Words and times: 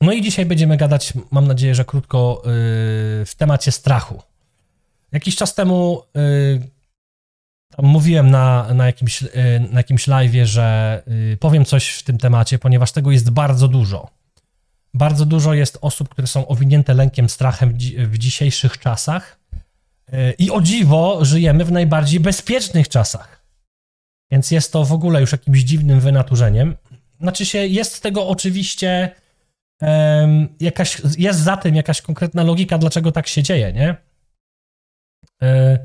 No 0.00 0.12
i 0.12 0.22
dzisiaj 0.22 0.46
będziemy 0.46 0.76
gadać, 0.76 1.12
mam 1.30 1.46
nadzieję, 1.46 1.74
że 1.74 1.84
krótko, 1.84 2.42
yy, 2.44 2.50
w 3.26 3.32
temacie 3.36 3.72
strachu. 3.72 4.22
Jakiś 5.12 5.36
czas 5.36 5.54
temu 5.54 6.02
tam 7.76 7.86
mówiłem 7.86 8.30
na, 8.30 8.74
na, 8.74 8.86
jakimś, 8.86 9.22
yy, 9.22 9.30
na 9.70 9.80
jakimś 9.80 10.08
live'ie, 10.08 10.44
że 10.44 11.02
powiem 11.40 11.64
coś 11.64 11.88
w 11.88 12.02
tym 12.02 12.18
temacie, 12.18 12.58
ponieważ 12.58 12.92
tego 12.92 13.12
jest 13.12 13.30
bardzo 13.30 13.68
dużo. 13.68 14.10
Bardzo 14.94 15.26
dużo 15.26 15.54
jest 15.54 15.78
osób, 15.80 16.08
które 16.08 16.26
są 16.26 16.48
owinięte 16.48 16.94
lękiem, 16.94 17.28
strachem 17.28 17.70
w, 17.70 17.76
dzi- 17.76 18.06
w 18.06 18.18
dzisiejszych 18.18 18.78
czasach. 18.78 19.38
I 20.38 20.50
o 20.50 20.60
dziwo, 20.60 21.24
żyjemy 21.24 21.64
w 21.64 21.72
najbardziej 21.72 22.20
bezpiecznych 22.20 22.88
czasach. 22.88 23.42
Więc 24.30 24.50
jest 24.50 24.72
to 24.72 24.84
w 24.84 24.92
ogóle 24.92 25.20
już 25.20 25.32
jakimś 25.32 25.60
dziwnym 25.60 26.00
wynaturzeniem. 26.00 26.76
Znaczy 27.20 27.46
się, 27.46 27.58
jest 27.58 28.02
tego 28.02 28.28
oczywiście 28.28 29.10
em, 29.80 30.48
jakaś, 30.60 31.02
jest 31.18 31.40
za 31.40 31.56
tym 31.56 31.74
jakaś 31.74 32.02
konkretna 32.02 32.42
logika, 32.42 32.78
dlaczego 32.78 33.12
tak 33.12 33.26
się 33.26 33.42
dzieje, 33.42 33.72
nie? 33.72 33.96
E, 35.42 35.78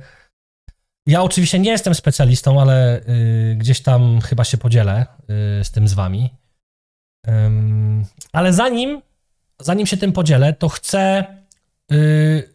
Ja 1.06 1.22
oczywiście 1.24 1.60
nie 1.60 1.72
jestem 1.72 1.96
specjalistą, 1.96 2.62
ale 2.62 3.02
y, 3.10 3.56
gdzieś 3.58 3.82
tam 3.82 4.22
chyba 4.22 4.44
się 4.44 4.58
podzielę 4.58 5.06
y, 5.60 5.64
z 5.64 5.72
tym 5.72 5.88
z 5.88 5.94
wami. 5.94 6.30
Ale 8.32 8.54
zanim, 8.54 9.02
zanim 9.60 9.88
się 9.88 9.98
tym 9.98 10.14
podzielę, 10.14 10.54
to 10.54 10.70
chcę 10.70 11.26
y, 11.92 12.54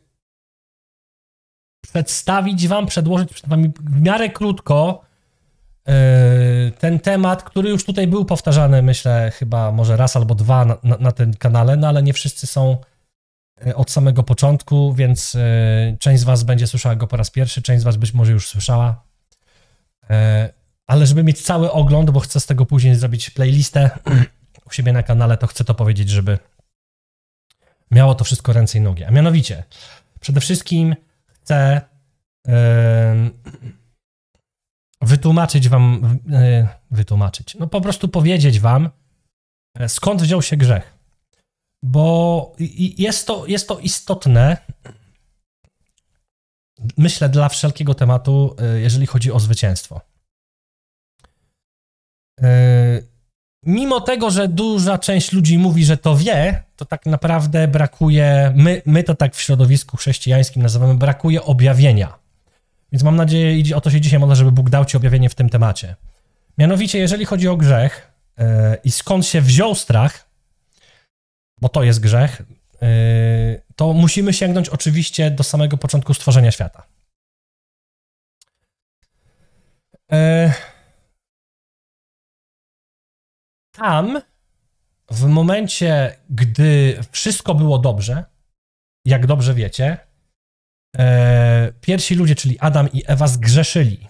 przedstawić 1.84 2.68
wam, 2.68 2.86
przedłożyć 2.86 3.32
przed 3.32 3.48
wami 3.48 3.72
w 3.80 4.00
miarę 4.00 4.30
krótko 4.30 5.04
ten 6.78 7.00
temat, 7.00 7.42
który 7.42 7.70
już 7.70 7.84
tutaj 7.84 8.06
był 8.06 8.24
powtarzany, 8.24 8.82
myślę, 8.82 9.32
chyba 9.34 9.72
może 9.72 9.96
raz 9.96 10.16
albo 10.16 10.34
dwa 10.34 10.64
na, 10.64 10.76
na, 10.82 10.96
na 10.96 11.12
tym 11.12 11.34
kanale, 11.34 11.76
no 11.76 11.88
ale 11.88 12.02
nie 12.02 12.12
wszyscy 12.12 12.46
są 12.46 12.76
y, 13.66 13.76
od 13.76 13.90
samego 13.90 14.22
początku, 14.22 14.94
więc 14.94 15.34
y, 15.34 15.96
część 16.00 16.20
z 16.20 16.24
was 16.24 16.42
będzie 16.42 16.66
słyszała 16.66 16.96
go 16.96 17.06
po 17.06 17.16
raz 17.16 17.30
pierwszy, 17.30 17.62
część 17.62 17.80
z 17.80 17.84
was 17.84 17.96
być 17.96 18.14
może 18.14 18.32
już 18.32 18.48
słyszała. 18.48 19.02
E, 20.10 20.52
Ale 20.86 21.06
żeby 21.06 21.24
mieć 21.24 21.42
cały 21.42 21.72
ogląd, 21.72 22.10
bo 22.10 22.20
chcę 22.20 22.40
z 22.40 22.46
tego 22.46 22.66
później 22.66 22.94
zrobić 22.94 23.30
playlistę 23.30 23.90
u 24.66 24.72
siebie 24.72 24.92
na 24.92 25.02
kanale, 25.02 25.36
to 25.36 25.46
chcę 25.46 25.64
to 25.64 25.74
powiedzieć, 25.74 26.10
żeby 26.10 26.38
miało 27.90 28.14
to 28.14 28.24
wszystko 28.24 28.52
ręce 28.52 28.78
i 28.78 28.80
nogi. 28.80 29.04
A 29.04 29.10
mianowicie, 29.10 29.64
przede 30.20 30.40
wszystkim 30.40 30.96
chcę 31.28 31.80
em, 32.46 33.30
wytłumaczyć 35.02 35.68
wam, 35.68 36.18
e, 36.32 36.68
wytłumaczyć, 36.90 37.54
no 37.54 37.66
po 37.66 37.80
prostu 37.80 38.08
powiedzieć 38.08 38.60
wam, 38.60 38.90
e, 39.78 39.88
skąd 39.88 40.22
wziął 40.22 40.42
się 40.42 40.56
grzech. 40.56 40.96
Bo 41.82 42.52
jest 42.98 43.26
to, 43.26 43.46
jest 43.46 43.68
to 43.68 43.78
istotne, 43.78 44.56
myślę, 46.96 47.28
dla 47.28 47.48
wszelkiego 47.48 47.94
tematu, 47.94 48.56
e, 48.58 48.80
jeżeli 48.80 49.06
chodzi 49.06 49.32
o 49.32 49.40
zwycięstwo. 49.40 50.00
Mimo 53.66 54.00
tego, 54.00 54.30
że 54.30 54.48
duża 54.48 54.98
część 54.98 55.32
ludzi 55.32 55.58
mówi, 55.58 55.84
że 55.84 55.96
to 55.96 56.16
wie, 56.16 56.62
to 56.76 56.84
tak 56.84 57.06
naprawdę 57.06 57.68
brakuje, 57.68 58.52
my, 58.56 58.82
my 58.86 59.02
to 59.02 59.14
tak 59.14 59.34
w 59.34 59.40
środowisku 59.40 59.96
chrześcijańskim 59.96 60.62
nazywamy, 60.62 60.94
brakuje 60.94 61.42
objawienia. 61.42 62.18
Więc 62.96 63.04
mam 63.04 63.16
nadzieję, 63.16 63.76
o 63.76 63.80
to 63.80 63.90
się 63.90 64.00
dzisiaj 64.00 64.18
modlę, 64.18 64.36
żeby 64.36 64.52
Bóg 64.52 64.70
dał 64.70 64.84
ci 64.84 64.96
objawienie 64.96 65.28
w 65.28 65.34
tym 65.34 65.48
temacie. 65.48 65.96
Mianowicie, 66.58 66.98
jeżeli 66.98 67.24
chodzi 67.24 67.48
o 67.48 67.56
grzech 67.56 68.12
e, 68.38 68.76
i 68.84 68.90
skąd 68.90 69.26
się 69.26 69.40
wziął 69.40 69.74
strach, 69.74 70.30
bo 71.60 71.68
to 71.68 71.82
jest 71.82 72.00
grzech, 72.00 72.42
e, 72.82 72.86
to 73.76 73.92
musimy 73.92 74.32
sięgnąć 74.32 74.68
oczywiście 74.68 75.30
do 75.30 75.44
samego 75.44 75.76
początku 75.76 76.14
stworzenia 76.14 76.50
świata. 76.52 76.86
E, 80.12 80.52
Tam, 83.72 84.20
w 85.10 85.24
momencie, 85.24 86.16
gdy 86.30 87.00
wszystko 87.12 87.54
było 87.54 87.78
dobrze, 87.78 88.24
jak 89.04 89.26
dobrze 89.26 89.54
wiecie, 89.54 90.05
e, 90.98 91.72
pierwsi 91.80 92.14
ludzie, 92.14 92.34
czyli 92.34 92.58
Adam 92.58 92.92
i 92.92 93.02
Ewa, 93.06 93.26
zgrzeszyli. 93.26 94.08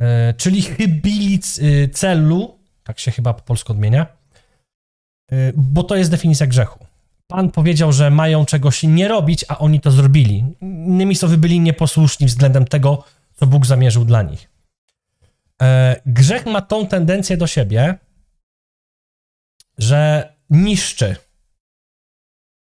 E, 0.00 0.34
czyli 0.34 0.62
chybili 0.62 1.40
y, 1.58 1.88
celu, 1.88 2.58
tak 2.84 2.98
się 3.00 3.10
chyba 3.10 3.34
po 3.34 3.42
polsku 3.42 3.72
odmienia, 3.72 4.06
e, 5.32 5.52
bo 5.54 5.82
to 5.82 5.96
jest 5.96 6.10
definicja 6.10 6.46
grzechu. 6.46 6.86
Pan 7.26 7.50
powiedział, 7.50 7.92
że 7.92 8.10
mają 8.10 8.46
czegoś 8.46 8.82
nie 8.82 9.08
robić, 9.08 9.44
a 9.48 9.58
oni 9.58 9.80
to 9.80 9.90
zrobili. 9.90 10.44
Innymi 10.60 11.14
słowy, 11.14 11.38
byli 11.38 11.60
nieposłuszni 11.60 12.26
względem 12.26 12.64
tego, 12.64 13.04
co 13.34 13.46
Bóg 13.46 13.66
zamierzył 13.66 14.04
dla 14.04 14.22
nich. 14.22 14.50
E, 15.62 16.00
Grzech 16.06 16.46
ma 16.46 16.60
tą 16.62 16.86
tendencję 16.86 17.36
do 17.36 17.46
siebie, 17.46 17.98
że 19.78 20.32
niszczy. 20.50 21.16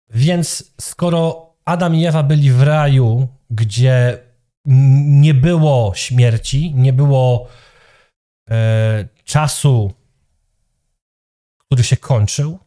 Więc 0.10 0.74
skoro 0.82 1.47
Adam 1.68 1.96
i 1.96 2.06
Ewa 2.06 2.24
byli 2.24 2.52
w 2.52 2.62
raju, 2.62 3.28
gdzie 3.50 4.20
nie 5.06 5.34
było 5.34 5.92
śmierci, 5.96 6.74
nie 6.76 6.94
było 6.94 7.48
e, 8.50 9.08
czasu, 9.24 9.94
który 11.58 11.84
się 11.84 11.98
kończył, 11.98 12.60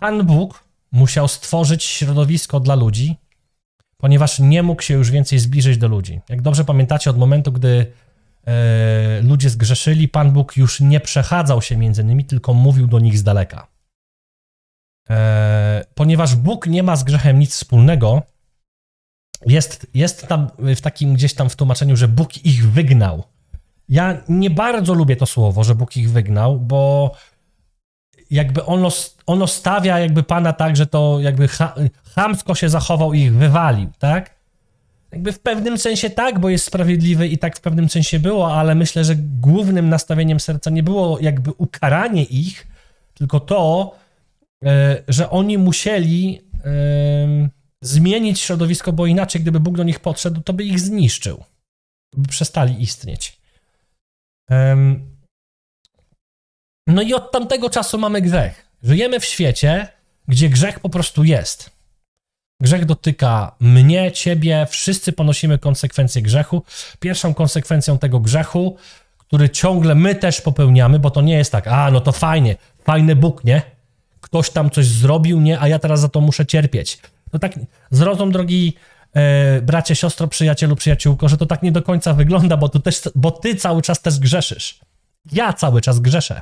Pan 0.00 0.26
Bóg 0.26 0.64
musiał 0.92 1.28
stworzyć 1.28 1.84
środowisko 1.84 2.60
dla 2.60 2.74
ludzi, 2.74 3.16
ponieważ 3.96 4.38
nie 4.38 4.62
mógł 4.62 4.82
się 4.82 4.94
już 4.94 5.10
więcej 5.10 5.38
zbliżyć 5.38 5.78
do 5.78 5.88
ludzi. 5.88 6.20
Jak 6.28 6.42
dobrze 6.42 6.64
pamiętacie, 6.64 7.10
od 7.10 7.18
momentu, 7.18 7.52
gdy 7.52 7.92
e, 8.46 9.22
ludzie 9.22 9.50
zgrzeszyli, 9.50 10.08
Pan 10.08 10.30
Bóg 10.32 10.56
już 10.56 10.80
nie 10.80 11.00
przechadzał 11.00 11.62
się 11.62 11.76
między 11.76 12.04
nimi, 12.04 12.24
tylko 12.24 12.54
mówił 12.54 12.86
do 12.86 12.98
nich 12.98 13.18
z 13.18 13.22
daleka. 13.22 13.79
E, 15.10 15.84
ponieważ 15.94 16.34
Bóg 16.34 16.66
nie 16.66 16.82
ma 16.82 16.96
z 16.96 17.04
grzechem 17.04 17.38
nic 17.38 17.54
wspólnego, 17.54 18.22
jest, 19.46 19.86
jest 19.94 20.26
tam 20.26 20.50
w 20.58 20.80
takim 20.80 21.14
gdzieś 21.14 21.34
tam 21.34 21.50
w 21.50 21.56
tłumaczeniu, 21.56 21.96
że 21.96 22.08
Bóg 22.08 22.44
ich 22.44 22.70
wygnał. 22.70 23.24
Ja 23.88 24.22
nie 24.28 24.50
bardzo 24.50 24.94
lubię 24.94 25.16
to 25.16 25.26
słowo, 25.26 25.64
że 25.64 25.74
Bóg 25.74 25.96
ich 25.96 26.10
wygnał, 26.10 26.60
bo 26.60 27.12
jakby 28.30 28.64
ono, 28.64 28.88
ono 29.26 29.46
stawia 29.46 29.98
jakby 29.98 30.22
Pana 30.22 30.52
tak, 30.52 30.76
że 30.76 30.86
to 30.86 31.20
jakby 31.20 31.48
cha, 31.48 31.74
chamsko 32.14 32.54
się 32.54 32.68
zachował 32.68 33.14
i 33.14 33.20
ich 33.20 33.34
wywalił, 33.34 33.90
tak? 33.98 34.40
Jakby 35.12 35.32
w 35.32 35.38
pewnym 35.40 35.78
sensie 35.78 36.10
tak, 36.10 36.38
bo 36.38 36.48
jest 36.48 36.64
sprawiedliwy 36.64 37.28
i 37.28 37.38
tak 37.38 37.56
w 37.56 37.60
pewnym 37.60 37.88
sensie 37.88 38.18
było, 38.18 38.54
ale 38.54 38.74
myślę, 38.74 39.04
że 39.04 39.14
głównym 39.16 39.88
nastawieniem 39.88 40.40
serca 40.40 40.70
nie 40.70 40.82
było 40.82 41.18
jakby 41.20 41.52
ukaranie 41.52 42.24
ich, 42.24 42.66
tylko 43.14 43.40
to, 43.40 43.94
e, 43.94 43.99
że 45.08 45.30
oni 45.30 45.58
musieli 45.58 46.40
zmienić 47.82 48.40
środowisko, 48.40 48.92
bo 48.92 49.06
inaczej, 49.06 49.40
gdyby 49.40 49.60
Bóg 49.60 49.76
do 49.76 49.82
nich 49.82 50.00
podszedł, 50.00 50.40
to 50.40 50.52
by 50.52 50.64
ich 50.64 50.80
zniszczył. 50.80 51.44
By 52.16 52.28
przestali 52.28 52.82
istnieć. 52.82 53.40
No 56.86 57.02
i 57.02 57.14
od 57.14 57.32
tamtego 57.32 57.70
czasu 57.70 57.98
mamy 57.98 58.22
grzech. 58.22 58.66
Żyjemy 58.82 59.20
w 59.20 59.24
świecie, 59.24 59.88
gdzie 60.28 60.48
grzech 60.48 60.80
po 60.80 60.88
prostu 60.88 61.24
jest. 61.24 61.70
Grzech 62.62 62.84
dotyka 62.84 63.56
mnie, 63.60 64.12
ciebie, 64.12 64.66
wszyscy 64.70 65.12
ponosimy 65.12 65.58
konsekwencje 65.58 66.22
grzechu. 66.22 66.62
Pierwszą 67.00 67.34
konsekwencją 67.34 67.98
tego 67.98 68.20
grzechu, 68.20 68.76
który 69.18 69.50
ciągle 69.50 69.94
my 69.94 70.14
też 70.14 70.40
popełniamy, 70.40 70.98
bo 70.98 71.10
to 71.10 71.20
nie 71.20 71.34
jest 71.34 71.52
tak, 71.52 71.66
a 71.66 71.90
no 71.90 72.00
to 72.00 72.12
fajnie, 72.12 72.56
fajny 72.84 73.16
Bóg, 73.16 73.44
nie? 73.44 73.62
Ktoś 74.30 74.50
tam 74.50 74.70
coś 74.70 74.86
zrobił, 74.86 75.40
nie? 75.40 75.60
A 75.60 75.68
ja 75.68 75.78
teraz 75.78 76.00
za 76.00 76.08
to 76.08 76.20
muszę 76.20 76.46
cierpieć. 76.46 76.98
No 77.32 77.38
tak, 77.38 77.52
zrozum, 77.90 78.32
drogi 78.32 78.74
e, 79.14 79.60
bracie, 79.62 79.96
siostro, 79.96 80.28
przyjacielu, 80.28 80.76
przyjaciółko, 80.76 81.28
że 81.28 81.36
to 81.36 81.46
tak 81.46 81.62
nie 81.62 81.72
do 81.72 81.82
końca 81.82 82.14
wygląda, 82.14 82.56
bo, 82.56 82.68
tu 82.68 82.80
też, 82.80 83.00
bo 83.14 83.30
ty 83.30 83.54
cały 83.54 83.82
czas 83.82 84.02
też 84.02 84.18
grzeszysz. 84.18 84.80
Ja 85.32 85.52
cały 85.52 85.80
czas 85.80 86.00
grzeszę. 86.00 86.40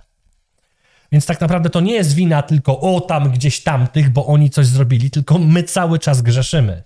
Więc 1.12 1.26
tak 1.26 1.40
naprawdę 1.40 1.70
to 1.70 1.81
nie 1.81 1.94
jest 1.94 2.14
wina 2.14 2.43
tylko 2.43 2.81
o 2.81 3.00
tam 3.00 3.31
gdzieś 3.31 3.62
tamtych, 3.62 4.11
bo 4.11 4.26
oni 4.26 4.50
coś 4.50 4.67
zrobili, 4.67 5.11
tylko 5.11 5.38
my 5.38 5.62
cały 5.62 5.99
czas 5.99 6.23
grzeszymy. 6.23 6.82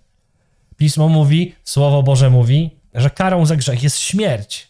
Pismo 0.76 1.08
mówi, 1.08 1.54
Słowo 1.64 2.02
Boże 2.02 2.30
mówi, 2.30 2.70
że 2.94 3.10
karą 3.10 3.46
za 3.46 3.56
grzech 3.56 3.82
jest 3.82 3.98
śmierć. 3.98 4.68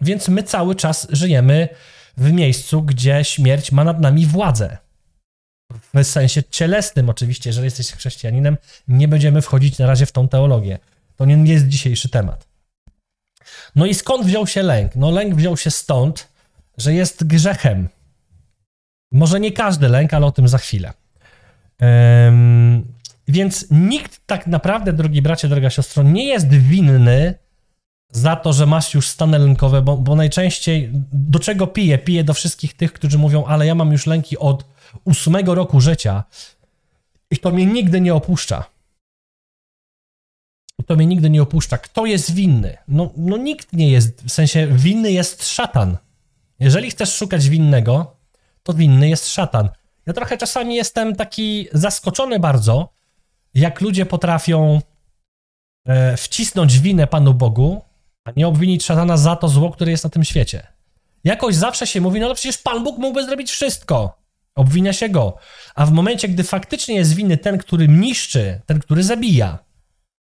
Więc 0.00 0.28
my 0.28 0.42
cały 0.42 0.74
czas 0.74 1.08
żyjemy 1.10 1.68
w 2.16 2.32
miejscu, 2.32 2.82
gdzie 2.82 3.24
śmierć 3.24 3.72
ma 3.72 3.84
nad 3.84 4.00
nami 4.00 4.26
władzę. 4.26 4.78
W 5.94 6.04
sensie 6.04 6.42
cielesnym 6.42 7.10
oczywiście, 7.10 7.50
jeżeli 7.50 7.64
jesteś 7.64 7.92
chrześcijaninem, 7.92 8.56
nie 8.88 9.08
będziemy 9.08 9.42
wchodzić 9.42 9.78
na 9.78 9.86
razie 9.86 10.06
w 10.06 10.12
tą 10.12 10.28
teologię. 10.28 10.78
To 11.16 11.24
nie 11.24 11.52
jest 11.52 11.68
dzisiejszy 11.68 12.08
temat. 12.08 12.48
No 13.74 13.86
i 13.86 13.94
skąd 13.94 14.26
wziął 14.26 14.46
się 14.46 14.62
lęk? 14.62 14.96
No 14.96 15.10
lęk 15.10 15.34
wziął 15.34 15.56
się 15.56 15.70
stąd, 15.70 16.28
że 16.78 16.94
jest 16.94 17.24
grzechem. 17.24 17.88
Może 19.12 19.40
nie 19.40 19.52
każdy 19.52 19.88
lęk, 19.88 20.14
ale 20.14 20.26
o 20.26 20.32
tym 20.32 20.48
za 20.48 20.58
chwilę. 20.58 20.92
Um, 21.80 22.92
więc 23.28 23.66
nikt 23.70 24.26
tak 24.26 24.46
naprawdę, 24.46 24.92
drogi 24.92 25.22
bracie, 25.22 25.48
droga 25.48 25.70
siostro, 25.70 26.02
nie 26.02 26.26
jest 26.26 26.48
winny 26.48 27.34
za 28.12 28.36
to, 28.36 28.52
że 28.52 28.66
masz 28.66 28.94
już 28.94 29.08
stany 29.08 29.38
lękowe, 29.38 29.82
bo, 29.82 29.96
bo 29.96 30.16
najczęściej 30.16 30.90
do 31.12 31.38
czego 31.38 31.66
piję? 31.66 31.98
Piję 31.98 32.24
do 32.24 32.34
wszystkich 32.34 32.74
tych, 32.74 32.92
którzy 32.92 33.18
mówią, 33.18 33.44
ale 33.44 33.66
ja 33.66 33.74
mam 33.74 33.92
już 33.92 34.06
lęki 34.06 34.38
od 34.38 34.64
ósmego 35.04 35.54
roku 35.54 35.80
życia 35.80 36.24
i 37.30 37.38
to 37.38 37.50
mnie 37.50 37.66
nigdy 37.66 38.00
nie 38.00 38.14
opuszcza. 38.14 38.64
To 40.86 40.96
mnie 40.96 41.06
nigdy 41.06 41.30
nie 41.30 41.42
opuszcza. 41.42 41.78
Kto 41.78 42.06
jest 42.06 42.34
winny? 42.34 42.76
No, 42.88 43.10
no 43.16 43.36
nikt 43.36 43.72
nie 43.72 43.90
jest, 43.90 44.24
w 44.24 44.30
sensie 44.30 44.66
winny 44.66 45.12
jest 45.12 45.48
szatan. 45.48 45.96
Jeżeli 46.60 46.90
chcesz 46.90 47.14
szukać 47.14 47.48
winnego, 47.48 48.16
to 48.62 48.74
winny 48.74 49.08
jest 49.08 49.28
szatan. 49.28 49.68
Ja 50.06 50.12
trochę 50.12 50.38
czasami 50.38 50.74
jestem 50.74 51.16
taki 51.16 51.68
zaskoczony 51.72 52.38
bardzo, 52.38 52.88
jak 53.54 53.80
ludzie 53.80 54.06
potrafią 54.06 54.80
e, 55.86 56.16
wcisnąć 56.16 56.78
winę 56.78 57.06
Panu 57.06 57.34
Bogu, 57.34 57.82
a 58.24 58.30
nie 58.36 58.48
obwinić 58.48 58.84
szatana 58.84 59.16
za 59.16 59.36
to 59.36 59.48
zło, 59.48 59.70
które 59.70 59.90
jest 59.90 60.04
na 60.04 60.10
tym 60.10 60.24
świecie. 60.24 60.66
Jakoś 61.24 61.54
zawsze 61.54 61.86
się 61.86 62.00
mówi, 62.00 62.20
no 62.20 62.26
ale 62.26 62.34
przecież 62.34 62.58
Pan 62.58 62.84
Bóg 62.84 62.98
mógłby 62.98 63.24
zrobić 63.24 63.50
wszystko. 63.50 64.22
Obwinia 64.54 64.92
się 64.92 65.08
go. 65.08 65.36
A 65.74 65.86
w 65.86 65.92
momencie, 65.92 66.28
gdy 66.28 66.44
faktycznie 66.44 66.94
jest 66.94 67.14
winny 67.14 67.36
ten, 67.36 67.58
który 67.58 67.88
niszczy, 67.88 68.60
ten, 68.66 68.80
który 68.80 69.02
zabija, 69.02 69.58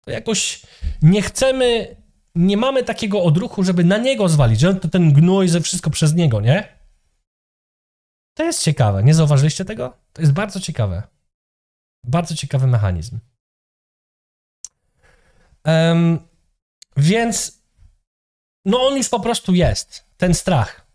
to 0.01 0.11
jakoś 0.11 0.61
nie 1.01 1.21
chcemy, 1.21 1.95
nie 2.35 2.57
mamy 2.57 2.83
takiego 2.83 3.23
odruchu, 3.23 3.63
żeby 3.63 3.83
na 3.83 3.97
niego 3.97 4.29
zwalić, 4.29 4.59
że 4.59 4.75
to 4.75 4.87
ten 4.87 5.13
gnój, 5.13 5.49
że 5.49 5.61
wszystko 5.61 5.89
przez 5.89 6.15
niego, 6.15 6.41
nie? 6.41 6.77
To 8.33 8.43
jest 8.43 8.63
ciekawe. 8.63 9.03
Nie 9.03 9.13
zauważyliście 9.13 9.65
tego? 9.65 9.97
To 10.13 10.21
jest 10.21 10.33
bardzo 10.33 10.59
ciekawe. 10.59 11.03
Bardzo 12.03 12.35
ciekawy 12.35 12.67
mechanizm. 12.67 13.19
Um, 15.65 16.19
więc 16.97 17.60
no 18.65 18.87
on 18.87 18.97
już 18.97 19.09
po 19.09 19.19
prostu 19.19 19.53
jest. 19.53 20.05
Ten 20.17 20.33
strach. 20.33 20.87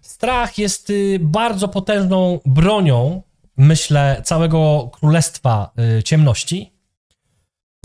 Strach 0.00 0.58
jest 0.58 0.90
y, 0.90 1.18
bardzo 1.20 1.68
potężną 1.68 2.40
bronią, 2.46 3.22
myślę, 3.56 4.22
całego 4.24 4.90
królestwa 4.92 5.72
y, 5.98 6.02
ciemności, 6.02 6.72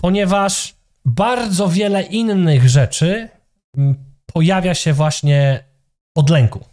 ponieważ 0.00 0.74
bardzo 1.04 1.68
wiele 1.68 2.02
innych 2.02 2.68
rzeczy 2.68 3.28
mm, 3.76 4.04
pojawia 4.26 4.74
się 4.74 4.92
właśnie 4.92 5.64
od 6.14 6.30
lęku. 6.30 6.64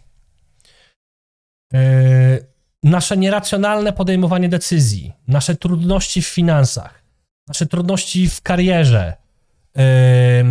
Y, 1.74 2.46
nasze 2.82 3.16
nieracjonalne 3.16 3.92
podejmowanie 3.92 4.48
decyzji, 4.48 5.12
nasze 5.28 5.54
trudności 5.54 6.22
w 6.22 6.28
finansach, 6.28 7.02
nasze 7.48 7.66
trudności 7.66 8.28
w 8.28 8.42
karierze, 8.42 9.16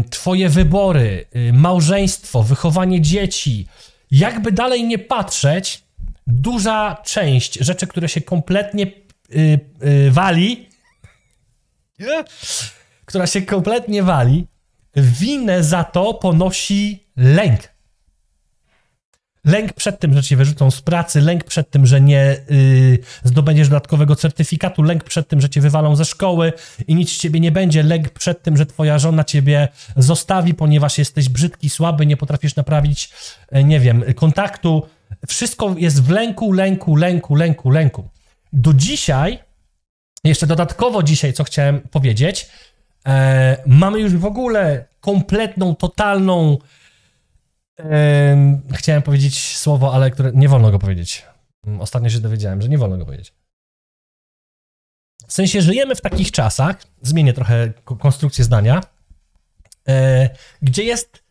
Twoje 0.10 0.50
wybory, 0.50 1.26
małżeństwo, 1.54 2.44
wychowanie 2.44 3.02
dzieci, 3.02 3.68
jakby 4.12 4.52
dalej 4.52 4.84
nie 4.84 5.00
patrzeć, 5.00 5.84
duża 6.28 7.02
część 7.06 7.54
rzeczy, 7.54 7.88
które 7.88 8.10
się 8.10 8.22
kompletnie 8.22 8.92
yy, 9.30 9.60
yy, 9.82 10.12
wali, 10.12 10.70
która 13.06 13.28
się 13.28 13.42
kompletnie 13.42 14.04
wali, 14.04 14.48
winę 14.96 15.64
za 15.64 15.84
to 15.84 16.14
ponosi 16.14 17.08
lęk. 17.18 17.77
Lęk 19.48 19.74
przed 19.74 20.00
tym, 20.00 20.14
że 20.14 20.24
cię 20.24 20.36
wyrzucą 20.36 20.72
z 20.72 20.82
pracy, 20.82 21.22
lęk 21.22 21.44
przed 21.44 21.70
tym, 21.70 21.86
że 21.86 22.02
nie 22.02 22.38
yy, 22.50 23.00
zdobędziesz 23.24 23.70
dodatkowego 23.70 24.16
certyfikatu, 24.16 24.84
lęk 24.84 25.04
przed 25.04 25.28
tym, 25.28 25.42
że 25.42 25.50
cię 25.50 25.62
wywalą 25.62 25.96
ze 25.96 26.06
szkoły 26.06 26.54
i 26.88 26.96
nic 26.96 27.12
z 27.12 27.18
ciebie 27.18 27.40
nie 27.40 27.52
będzie, 27.52 27.84
lęk 27.84 28.10
przed 28.10 28.44
tym, 28.44 28.58
że 28.58 28.66
twoja 28.66 29.00
żona 29.00 29.24
ciebie 29.24 29.68
zostawi, 29.98 30.54
ponieważ 30.54 30.98
jesteś 30.98 31.30
brzydki, 31.30 31.70
słaby, 31.70 32.06
nie 32.06 32.18
potrafisz 32.18 32.56
naprawić, 32.56 33.10
yy, 33.52 33.64
nie 33.64 33.80
wiem, 33.80 34.04
kontaktu. 34.16 34.88
Wszystko 35.28 35.76
jest 35.78 36.04
w 36.04 36.10
lęku, 36.10 36.52
lęku, 36.52 36.96
lęku, 36.96 37.36
lęku, 37.36 37.70
lęku. 37.70 38.10
Do 38.54 38.74
dzisiaj, 38.74 39.40
jeszcze 40.24 40.48
dodatkowo 40.48 41.04
dzisiaj, 41.04 41.34
co 41.34 41.44
chciałem 41.44 41.82
powiedzieć, 41.82 42.50
yy, 43.06 43.12
mamy 43.66 44.00
już 44.00 44.16
w 44.16 44.26
ogóle 44.26 44.86
kompletną, 45.00 45.76
totalną 45.76 46.58
chciałem 48.74 49.02
powiedzieć 49.02 49.58
słowo, 49.58 49.94
ale 49.94 50.12
które 50.12 50.32
nie 50.34 50.50
wolno 50.50 50.72
go 50.72 50.80
powiedzieć. 50.80 51.26
Mm, 51.68 51.82
ostatnio 51.82 52.10
się 52.10 52.20
dowiedziałem, 52.20 52.62
że 52.62 52.70
nie 52.70 52.78
wolno 52.78 52.98
go 52.98 53.06
powiedzieć. 53.06 53.34
W 55.28 55.34
sensie 55.34 55.62
żyjemy 55.62 55.96
w 55.96 56.02
takich 56.02 56.32
czasach, 56.32 56.84
zmienię 57.02 57.34
trochę 57.34 57.74
konstrukcję 58.00 58.44
zdania, 58.44 58.82
e, 59.88 60.30
gdzie 60.62 60.84
jest 60.84 61.24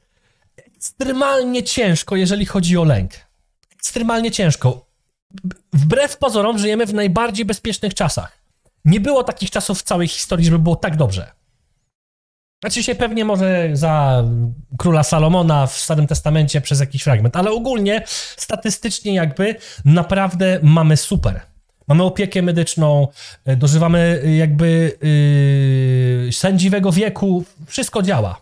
ekstremalnie 0.56 1.62
ciężko, 1.62 2.16
jeżeli 2.16 2.46
chodzi 2.46 2.78
o 2.78 2.84
lęk. 2.84 3.12
Ekstremalnie 3.72 4.30
ciężko. 4.30 4.86
Wbrew 5.72 6.16
pozorom 6.16 6.58
żyjemy 6.58 6.86
w 6.86 6.94
najbardziej 6.94 7.44
bezpiecznych 7.44 7.94
czasach. 7.94 8.38
Nie 8.84 9.00
było 9.00 9.24
takich 9.24 9.50
czasów 9.50 9.78
w 9.78 9.82
całej 9.82 10.08
historii, 10.08 10.46
żeby 10.46 10.58
było 10.58 10.76
tak 10.76 10.96
dobrze. 10.96 11.35
Znaczy 12.64 12.82
się 12.82 12.94
pewnie 12.94 13.24
może 13.24 13.68
za 13.72 14.24
króla 14.78 15.02
Salomona 15.02 15.66
w 15.66 15.72
Starym 15.72 16.06
Testamencie 16.06 16.60
przez 16.60 16.80
jakiś 16.80 17.02
fragment, 17.02 17.36
ale 17.36 17.50
ogólnie 17.50 18.02
statystycznie 18.36 19.14
jakby 19.14 19.56
naprawdę 19.84 20.60
mamy 20.62 20.96
super. 20.96 21.40
Mamy 21.88 22.02
opiekę 22.02 22.42
medyczną, 22.42 23.08
e, 23.44 23.56
dożywamy 23.56 24.22
jakby 24.38 24.98
yy, 26.26 26.32
sędziwego 26.32 26.92
wieku, 26.92 27.44
wszystko 27.66 28.02
działa. 28.02 28.40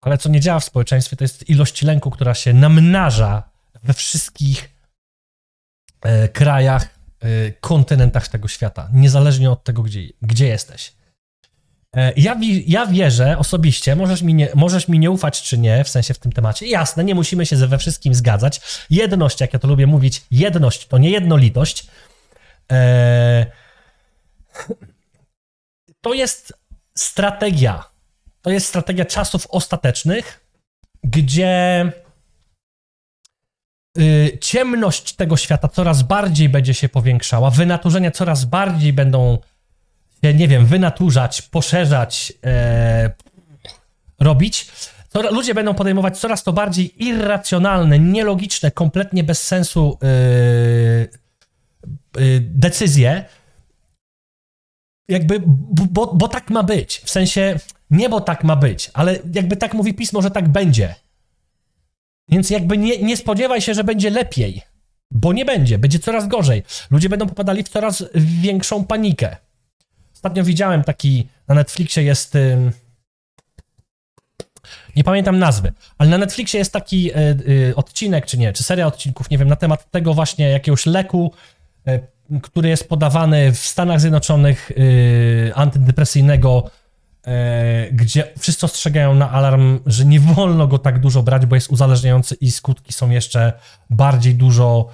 Ale 0.00 0.18
co 0.18 0.28
nie 0.28 0.40
działa 0.40 0.60
w 0.60 0.64
społeczeństwie, 0.64 1.16
to 1.16 1.24
jest 1.24 1.48
ilość 1.48 1.82
lęku, 1.82 2.10
która 2.10 2.34
się 2.34 2.52
namnaża 2.52 3.42
we 3.82 3.92
wszystkich 3.92 4.70
e, 6.02 6.28
krajach, 6.28 6.88
e, 7.20 7.50
kontynentach 7.52 8.28
tego 8.28 8.48
świata, 8.48 8.88
niezależnie 8.92 9.50
od 9.50 9.64
tego, 9.64 9.82
gdzie, 9.82 10.00
gdzie 10.22 10.46
jesteś. 10.46 10.99
E, 11.96 12.12
ja, 12.16 12.40
ja 12.66 12.86
wierzę 12.86 13.38
osobiście, 13.38 13.96
możesz 13.96 14.22
mi, 14.22 14.34
nie, 14.34 14.48
możesz 14.54 14.88
mi 14.88 14.98
nie 14.98 15.10
ufać 15.10 15.42
czy 15.42 15.58
nie, 15.58 15.84
w 15.84 15.88
sensie 15.88 16.14
w 16.14 16.18
tym 16.18 16.32
temacie. 16.32 16.66
Jasne, 16.66 17.04
nie 17.04 17.14
musimy 17.14 17.46
się 17.46 17.56
we 17.56 17.78
wszystkim 17.78 18.14
zgadzać. 18.14 18.60
Jedność, 18.90 19.40
jak 19.40 19.52
ja 19.52 19.58
to 19.58 19.68
lubię 19.68 19.86
mówić, 19.86 20.22
jedność 20.30 20.86
to 20.86 20.98
nie 20.98 21.10
jednolitość. 21.10 21.86
Eee, 22.68 23.46
to 26.00 26.14
jest 26.14 26.52
strategia. 26.98 27.84
To 28.42 28.50
jest 28.50 28.66
strategia 28.66 29.04
czasów 29.04 29.46
ostatecznych, 29.50 30.46
gdzie 31.04 31.92
y, 33.98 34.38
ciemność 34.40 35.12
tego 35.12 35.36
świata 35.36 35.68
coraz 35.68 36.02
bardziej 36.02 36.48
będzie 36.48 36.74
się 36.74 36.88
powiększała, 36.88 37.50
wynaturzenia 37.50 38.10
coraz 38.10 38.44
bardziej 38.44 38.92
będą 38.92 39.38
nie 40.22 40.48
wiem, 40.48 40.66
wynaturzać, 40.66 41.42
poszerzać, 41.42 42.32
e, 42.44 43.10
robić, 44.20 44.66
to 45.10 45.30
ludzie 45.32 45.54
będą 45.54 45.74
podejmować 45.74 46.18
coraz 46.18 46.42
to 46.42 46.52
bardziej 46.52 47.04
irracjonalne, 47.04 47.98
nielogiczne, 47.98 48.70
kompletnie 48.70 49.24
bez 49.24 49.42
sensu 49.42 49.98
e, 50.02 50.06
e, 52.16 52.40
decyzje. 52.40 53.24
Jakby, 55.08 55.42
bo, 55.90 56.14
bo 56.14 56.28
tak 56.28 56.50
ma 56.50 56.62
być. 56.62 57.00
W 57.04 57.10
sensie, 57.10 57.58
nie 57.90 58.08
bo 58.08 58.20
tak 58.20 58.44
ma 58.44 58.56
być, 58.56 58.90
ale 58.94 59.18
jakby 59.34 59.56
tak 59.56 59.74
mówi 59.74 59.94
pismo, 59.94 60.22
że 60.22 60.30
tak 60.30 60.48
będzie. 60.48 60.94
Więc 62.28 62.50
jakby 62.50 62.78
nie, 62.78 63.02
nie 63.02 63.16
spodziewaj 63.16 63.60
się, 63.60 63.74
że 63.74 63.84
będzie 63.84 64.10
lepiej, 64.10 64.62
bo 65.10 65.32
nie 65.32 65.44
będzie, 65.44 65.78
będzie 65.78 65.98
coraz 65.98 66.28
gorzej. 66.28 66.62
Ludzie 66.90 67.08
będą 67.08 67.26
popadali 67.26 67.62
w 67.62 67.68
coraz 67.68 68.04
większą 68.14 68.84
panikę. 68.84 69.36
Ostatnio 70.20 70.44
widziałem 70.44 70.84
taki, 70.84 71.28
na 71.48 71.54
Netflixie 71.54 72.02
jest, 72.02 72.36
nie 74.96 75.04
pamiętam 75.04 75.38
nazwy, 75.38 75.72
ale 75.98 76.10
na 76.10 76.18
Netflixie 76.18 76.58
jest 76.58 76.72
taki 76.72 77.12
e, 77.12 77.16
e, 77.16 77.76
odcinek, 77.76 78.26
czy 78.26 78.38
nie, 78.38 78.52
czy 78.52 78.62
seria 78.62 78.86
odcinków, 78.86 79.30
nie 79.30 79.38
wiem, 79.38 79.48
na 79.48 79.56
temat 79.56 79.90
tego 79.90 80.14
właśnie 80.14 80.50
jakiegoś 80.50 80.86
leku, 80.86 81.32
e, 81.86 82.00
który 82.42 82.68
jest 82.68 82.88
podawany 82.88 83.52
w 83.52 83.58
Stanach 83.58 84.00
Zjednoczonych, 84.00 84.72
antydepresyjnego, 85.54 86.70
gdzie 87.92 88.32
wszyscy 88.38 88.66
ostrzegają 88.66 89.14
na 89.14 89.30
alarm, 89.30 89.80
że 89.86 90.04
nie 90.04 90.20
wolno 90.20 90.66
go 90.66 90.78
tak 90.78 91.00
dużo 91.00 91.22
brać, 91.22 91.46
bo 91.46 91.54
jest 91.54 91.70
uzależniający 91.70 92.34
i 92.34 92.50
skutki 92.50 92.92
są 92.92 93.10
jeszcze 93.10 93.52
bardziej 93.90 94.34
dużo 94.34 94.88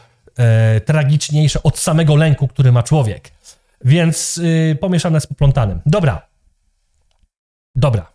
tragiczniejsze 0.85 1.63
od 1.63 1.79
samego 1.79 2.17
lęku, 2.17 2.49
który 2.49 2.73
ma 2.73 2.83
człowiek. 2.83 3.31
Więc 3.85 4.37
yy, 4.37 4.77
pomieszane 4.81 5.21
z 5.21 5.27
poplątanym. 5.27 5.81
Dobra. 5.87 6.29
Dobra. 7.75 8.13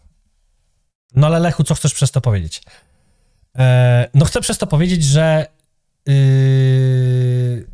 No 1.16 1.28
ale 1.28 1.40
Lechu, 1.40 1.64
co 1.64 1.76
chcesz 1.76 1.94
przez 1.94 2.12
to 2.12 2.22
powiedzieć? 2.22 2.62
E, 3.58 4.10
no 4.14 4.26
chcę 4.26 4.42
przez 4.42 4.58
to 4.58 4.68
powiedzieć, 4.68 5.04
że 5.04 5.48
yy, 6.08 7.68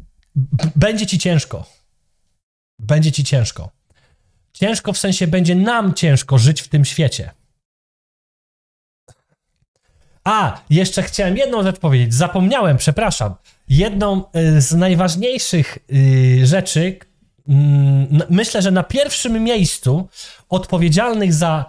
będzie 0.75 1.05
ci 1.05 1.19
ciężko. 1.19 1.65
Będzie 2.79 3.11
ci 3.11 3.23
ciężko. 3.23 3.71
Ciężko 4.53 4.93
w 4.93 4.97
sensie 4.97 5.27
będzie 5.27 5.55
nam 5.55 5.93
ciężko 5.93 6.37
żyć 6.37 6.61
w 6.61 6.67
tym 6.67 6.85
świecie. 6.85 7.31
A, 10.23 10.61
jeszcze 10.69 11.03
chciałem 11.03 11.37
jedną 11.37 11.63
rzecz 11.63 11.79
powiedzieć. 11.79 12.13
Zapomniałem, 12.13 12.77
przepraszam. 12.77 13.35
Jedną 13.69 14.23
y, 14.35 14.61
z 14.61 14.73
najważniejszych 14.73 15.77
y, 15.93 16.45
rzeczy, 16.45 16.99
myślę, 18.29 18.61
że 18.61 18.71
na 18.71 18.83
pierwszym 18.83 19.43
miejscu 19.43 20.09
odpowiedzialnych 20.49 21.33
za 21.33 21.65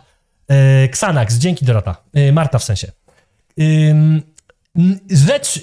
y, 0.50 0.54
Xanax, 0.84 1.34
dzięki 1.34 1.64
Dorota, 1.64 1.96
Marta 2.32 2.58
w 2.58 2.64
sensie. 2.64 2.92
Rzecz 5.10 5.60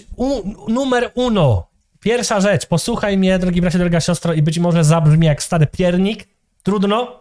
numer 0.68 1.12
uno, 1.16 1.68
pierwsza 2.00 2.42
rzecz, 2.42 2.66
posłuchaj 2.66 3.18
mnie, 3.18 3.40
drogi 3.40 3.62
bracie, 3.62 3.78
droga 3.78 4.02
siostro, 4.02 4.34
i 4.34 4.42
być 4.42 4.60
może 4.60 4.84
zabrzmi 4.84 5.28
jak 5.28 5.44
stary 5.44 5.68
piernik, 5.68 6.28
trudno, 6.64 7.20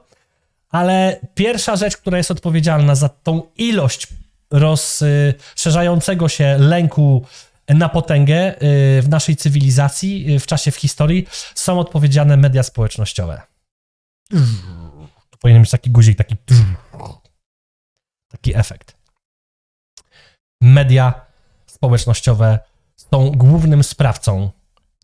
ale 0.70 1.20
pierwsza 1.34 1.76
rzecz, 1.76 1.96
która 1.96 2.18
jest 2.18 2.30
odpowiedzialna 2.30 2.94
za 2.94 3.08
tą 3.08 3.42
ilość 3.56 4.06
rozszerzającego 4.50 6.28
się 6.28 6.56
lęku 6.58 7.24
na 7.68 7.88
potęgę 7.88 8.62
y, 8.62 9.02
w 9.02 9.08
naszej 9.08 9.36
cywilizacji, 9.36 10.34
y, 10.34 10.40
w 10.40 10.46
czasie, 10.46 10.70
w 10.70 10.76
historii, 10.76 11.26
są 11.54 11.78
odpowiedzialne 11.78 12.36
media 12.36 12.62
społecznościowe. 12.62 13.40
To 15.30 15.38
powinien 15.40 15.62
być 15.62 15.70
taki 15.70 15.90
guzik, 15.90 16.18
taki 16.18 16.36
taki 18.28 18.56
efekt. 18.56 18.96
Media 20.62 21.26
społecznościowe 21.66 22.58
są 22.96 23.30
głównym 23.30 23.84
sprawcą 23.84 24.50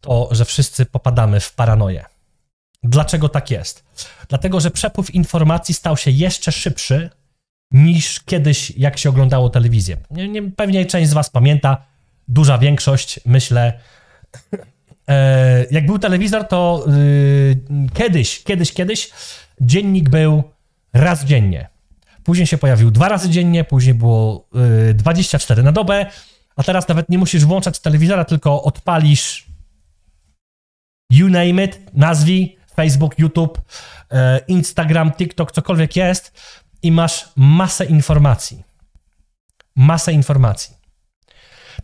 to, 0.00 0.29
że 0.31 0.45
wszyscy 0.45 0.87
popadamy 0.87 1.40
w 1.40 1.52
paranoję. 1.52 2.05
Dlaczego 2.83 3.29
tak 3.29 3.50
jest? 3.50 3.85
Dlatego, 4.29 4.61
że 4.61 4.71
przepływ 4.71 5.14
informacji 5.14 5.75
stał 5.75 5.97
się 5.97 6.11
jeszcze 6.11 6.52
szybszy 6.52 7.11
niż 7.71 8.21
kiedyś, 8.21 8.71
jak 8.71 8.99
się 8.99 9.09
oglądało 9.09 9.50
telewizję. 9.50 9.97
Nie, 10.11 10.29
nie, 10.29 10.43
pewnie 10.43 10.87
część 10.87 11.11
z 11.11 11.12
Was 11.12 11.31
pamięta, 11.31 11.87
duża 12.30 12.58
większość, 12.58 13.20
myślę. 13.26 13.80
E, 15.08 15.66
jak 15.70 15.87
był 15.87 15.99
telewizor, 15.99 16.49
to 16.49 16.84
y, 16.88 17.88
kiedyś, 17.94 18.44
kiedyś, 18.44 18.72
kiedyś 18.72 19.10
dziennik 19.60 20.08
był 20.08 20.42
raz 20.92 21.25
dziennie. 21.25 21.68
Później 22.25 22.46
się 22.46 22.58
pojawił 22.58 22.90
dwa 22.90 23.08
razy 23.08 23.30
dziennie, 23.30 23.64
później 23.64 23.94
było 23.94 24.49
y, 24.90 24.94
24 24.94 25.62
na 25.62 25.72
dobę, 25.72 26.06
a 26.56 26.62
teraz 26.62 26.88
nawet 26.88 27.08
nie 27.08 27.18
musisz 27.18 27.44
włączać 27.44 27.78
telewizora, 27.78 28.25
tylko 28.25 28.62
odpalisz 28.62 29.46
you 31.10 31.28
name 31.28 31.64
it, 31.64 31.80
nazwij, 31.94 32.58
Facebook, 32.75 33.18
YouTube, 33.18 33.60
e, 34.10 34.40
Instagram, 34.49 35.12
TikTok, 35.12 35.52
cokolwiek 35.52 35.96
jest 35.96 36.32
i 36.82 36.92
masz 36.92 37.28
masę 37.37 37.84
informacji. 37.84 38.62
Masę 39.76 40.12
informacji. 40.12 40.79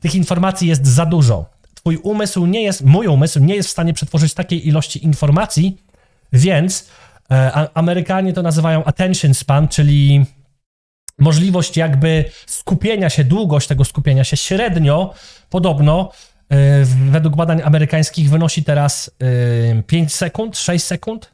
Tych 0.00 0.14
informacji 0.14 0.68
jest 0.68 0.86
za 0.86 1.06
dużo. 1.06 1.46
Twój 1.74 1.96
umysł 1.96 2.46
nie 2.46 2.62
jest, 2.62 2.84
mój 2.84 3.06
umysł 3.06 3.40
nie 3.40 3.54
jest 3.54 3.68
w 3.68 3.72
stanie 3.72 3.94
przetworzyć 3.94 4.34
takiej 4.34 4.68
ilości 4.68 5.04
informacji, 5.04 5.82
więc 6.32 6.88
e, 7.30 7.68
Amerykanie 7.74 8.32
to 8.32 8.42
nazywają 8.42 8.84
attention 8.84 9.34
span, 9.34 9.68
czyli 9.68 10.24
możliwość 11.18 11.76
jakby 11.76 12.24
skupienia 12.46 13.10
się, 13.10 13.24
długość 13.24 13.68
tego 13.68 13.84
skupienia 13.84 14.24
się 14.24 14.36
średnio 14.36 15.14
podobno 15.50 16.12
e, 16.48 16.84
według 16.84 17.36
badań 17.36 17.62
amerykańskich 17.62 18.30
wynosi 18.30 18.64
teraz 18.64 19.10
e, 19.78 19.82
5 19.82 20.14
sekund, 20.14 20.58
6 20.58 20.84
sekund. 20.84 21.32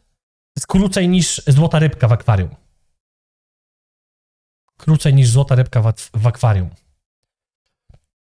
Jest 0.56 0.66
krócej 0.66 1.08
niż 1.08 1.42
złota 1.46 1.78
rybka 1.78 2.08
w 2.08 2.12
akwarium 2.12 2.62
krócej 4.82 5.14
niż 5.14 5.28
złota 5.28 5.54
rybka 5.54 5.82
w, 5.82 5.92
w 6.14 6.26
akwarium. 6.26 6.70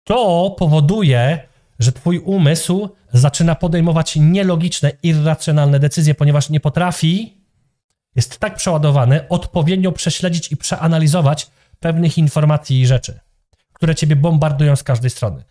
To 0.10 0.56
powoduje, 0.58 1.48
że 1.80 1.92
twój 1.92 2.20
umysł 2.20 2.90
zaczyna 3.14 3.56
podejmować 3.56 4.16
nielogiczne, 4.16 4.92
irracjonalne 5.04 5.80
decyzje, 5.80 6.16
ponieważ 6.16 6.50
nie 6.50 6.60
potrafi, 6.60 7.38
jest 8.16 8.40
tak 8.40 8.56
przeładowany, 8.56 9.28
odpowiednio 9.28 9.92
prześledzić 9.92 10.52
i 10.52 10.58
przeanalizować 10.58 11.50
pewnych 11.80 12.18
informacji 12.18 12.82
i 12.82 12.88
rzeczy, 12.88 13.20
które 13.74 13.96
ciebie 13.96 14.16
bombardują 14.16 14.76
z 14.76 14.84
każdej 14.84 15.10
strony. 15.10 15.44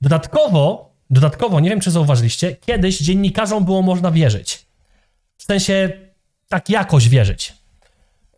Dodatkowo, 0.00 0.92
dodatkowo, 1.10 1.60
nie 1.60 1.70
wiem 1.70 1.80
czy 1.80 1.90
zauważyliście, 1.90 2.56
kiedyś 2.56 2.98
dziennikarzom 2.98 3.64
było 3.64 3.82
można 3.82 4.10
wierzyć. 4.10 4.66
W 5.36 5.42
sensie 5.42 5.90
tak 6.48 6.70
jakoś 6.70 7.08
wierzyć. 7.08 7.52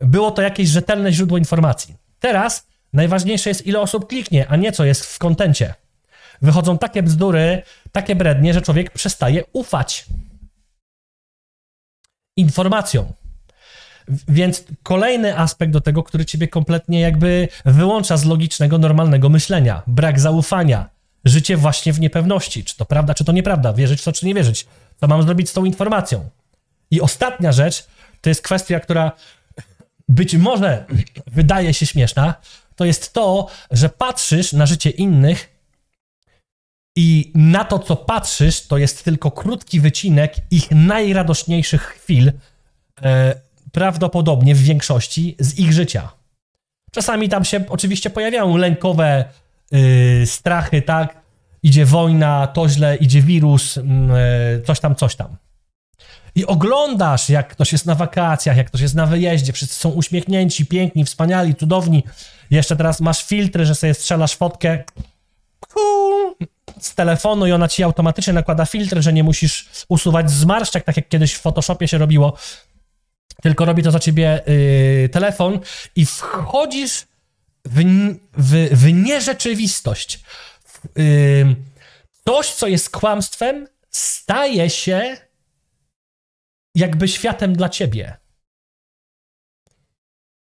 Było 0.00 0.31
to 0.31 0.43
jakieś 0.43 0.69
rzetelne 0.69 1.12
źródło 1.12 1.39
informacji. 1.39 1.95
Teraz 2.21 2.70
najważniejsze 2.92 3.50
jest, 3.50 3.66
ile 3.66 3.80
osób 3.80 4.06
kliknie, 4.06 4.49
a 4.49 4.56
nie 4.56 4.73
co 4.73 4.85
jest 4.85 5.06
w 5.06 5.18
kontencie. 5.18 5.75
Wychodzą 6.42 6.78
takie 6.78 7.02
bzdury, 7.02 7.62
takie 7.92 8.16
brednie, 8.16 8.54
że 8.54 8.62
człowiek 8.62 8.90
przestaje 8.90 9.44
ufać 9.52 10.06
informacjom. 12.37 13.12
Więc 14.28 14.64
kolejny 14.82 15.38
aspekt 15.38 15.73
do 15.73 15.80
tego, 15.80 16.02
który 16.02 16.25
ciebie 16.25 16.49
kompletnie 16.49 17.00
jakby 17.00 17.49
wyłącza 17.64 18.16
z 18.16 18.25
logicznego, 18.25 18.78
normalnego 18.78 19.28
myślenia. 19.28 19.82
Brak 19.87 20.20
zaufania. 20.20 20.90
Życie 21.25 21.56
właśnie 21.56 21.92
w 21.92 22.00
niepewności. 22.00 22.64
Czy 22.64 22.76
to 22.76 22.85
prawda, 22.85 23.14
czy 23.14 23.25
to 23.25 23.32
nieprawda. 23.32 23.73
Wierzyć 23.73 24.00
w 24.00 24.04
to, 24.04 24.12
czy 24.12 24.26
nie 24.26 24.35
wierzyć. 24.35 24.66
Co 25.00 25.06
mam 25.06 25.23
zrobić 25.23 25.50
z 25.50 25.52
tą 25.52 25.64
informacją? 25.64 26.28
I 26.90 27.00
ostatnia 27.00 27.52
rzecz 27.52 27.87
to 28.20 28.30
jest 28.30 28.42
kwestia, 28.42 28.80
która 28.80 29.12
być 30.11 30.37
może 30.37 30.85
wydaje 31.26 31.75
się 31.75 31.87
śmieszna, 31.87 32.35
to 32.76 32.85
jest 32.85 33.12
to, 33.12 33.49
że 33.71 33.88
patrzysz 33.88 34.52
na 34.52 34.67
życie 34.67 34.90
innych 34.90 35.61
i 36.97 37.33
na 37.35 37.64
to, 37.64 37.79
co 37.79 37.97
patrzysz, 37.97 38.67
to 38.67 38.79
jest 38.79 39.05
tylko 39.05 39.31
krótki 39.31 39.81
wycinek 39.81 40.35
ich 40.50 40.71
najradośniejszych 40.71 41.83
chwil, 41.83 42.33
e, 43.02 43.35
prawdopodobnie 43.73 44.55
w 44.55 44.62
większości 44.62 45.37
z 45.38 45.59
ich 45.59 45.73
życia. 45.73 46.12
Czasami 46.93 47.29
tam 47.29 47.45
się 47.45 47.64
oczywiście 47.69 48.11
pojawiają 48.11 48.57
lękowe 48.57 49.25
y, 49.75 50.26
strachy, 50.26 50.83
tak? 50.83 51.21
Idzie 51.62 51.85
wojna, 51.85 52.47
to 52.47 52.69
źle, 52.69 52.97
idzie 52.97 53.23
wirus, 53.23 53.76
y, 53.76 53.83
coś 54.67 54.81
tam, 54.81 54.95
coś 54.95 55.17
tam 55.17 55.37
i 56.35 56.47
oglądasz, 56.47 57.29
jak 57.29 57.49
ktoś 57.49 57.73
jest 57.73 57.87
na 57.87 57.95
wakacjach, 57.95 58.57
jak 58.57 58.67
ktoś 58.67 58.81
jest 58.81 58.95
na 58.95 59.07
wyjeździe, 59.07 59.53
wszyscy 59.53 59.75
są 59.75 59.89
uśmiechnięci, 59.91 60.67
piękni, 60.67 61.05
wspaniali, 61.05 61.55
cudowni. 61.55 62.05
Jeszcze 62.51 62.77
teraz 62.77 63.01
masz 63.01 63.25
filtry, 63.25 63.67
że 63.67 63.75
sobie 63.75 63.95
strzelasz 63.95 64.37
fotkę 64.37 64.85
z 66.81 66.95
telefonu 66.95 67.47
i 67.47 67.53
ona 67.53 67.69
ci 67.69 67.83
automatycznie 67.83 68.33
nakłada 68.33 68.67
filtry, 68.67 69.03
że 69.03 69.13
nie 69.13 69.25
musisz 69.25 69.69
usuwać 69.89 70.31
zmarszczek, 70.31 70.85
tak 70.85 70.97
jak 70.97 71.09
kiedyś 71.09 71.35
w 71.35 71.41
Photoshopie 71.41 71.89
się 71.89 71.99
robiło, 71.99 72.37
tylko 73.43 73.65
robi 73.65 73.83
to 73.83 73.91
za 73.91 74.01
ciebie 74.01 74.43
yy, 74.47 75.09
telefon 75.09 75.61
i 75.97 76.07
wchodzisz 76.07 77.07
w, 77.65 77.83
w, 78.37 78.69
w 78.73 78.93
nierzeczywistość. 78.93 80.21
Yy, 80.97 81.57
coś, 82.25 82.55
co 82.55 82.67
jest 82.67 82.91
kłamstwem, 82.91 83.69
staje 83.91 84.71
się 84.71 85.17
jakby 86.75 87.09
światem 87.09 87.53
dla 87.53 87.69
ciebie. 87.69 88.17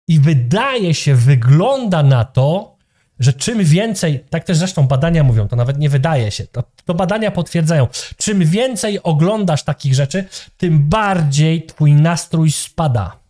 I 0.08 0.20
wydaje 0.20 0.94
się, 0.94 1.14
wygląda 1.14 2.02
na 2.02 2.24
to, 2.24 2.76
że 3.18 3.32
czym 3.32 3.64
więcej, 3.64 4.24
tak 4.30 4.44
też 4.44 4.56
zresztą 4.56 4.86
badania 4.86 5.24
mówią, 5.24 5.48
to 5.48 5.56
nawet 5.56 5.78
nie 5.78 5.88
wydaje 5.88 6.30
się, 6.30 6.46
to, 6.46 6.64
to, 6.84 6.94
badania 6.94 7.30
potwierdzają, 7.30 7.88
czym 8.16 8.44
więcej 8.44 9.02
oglądasz 9.02 9.62
takich 9.62 9.94
rzeczy, 9.94 10.24
tym 10.56 10.88
bardziej 10.88 11.66
twój 11.66 11.92
nastrój 11.92 12.52
spada. 12.52 13.20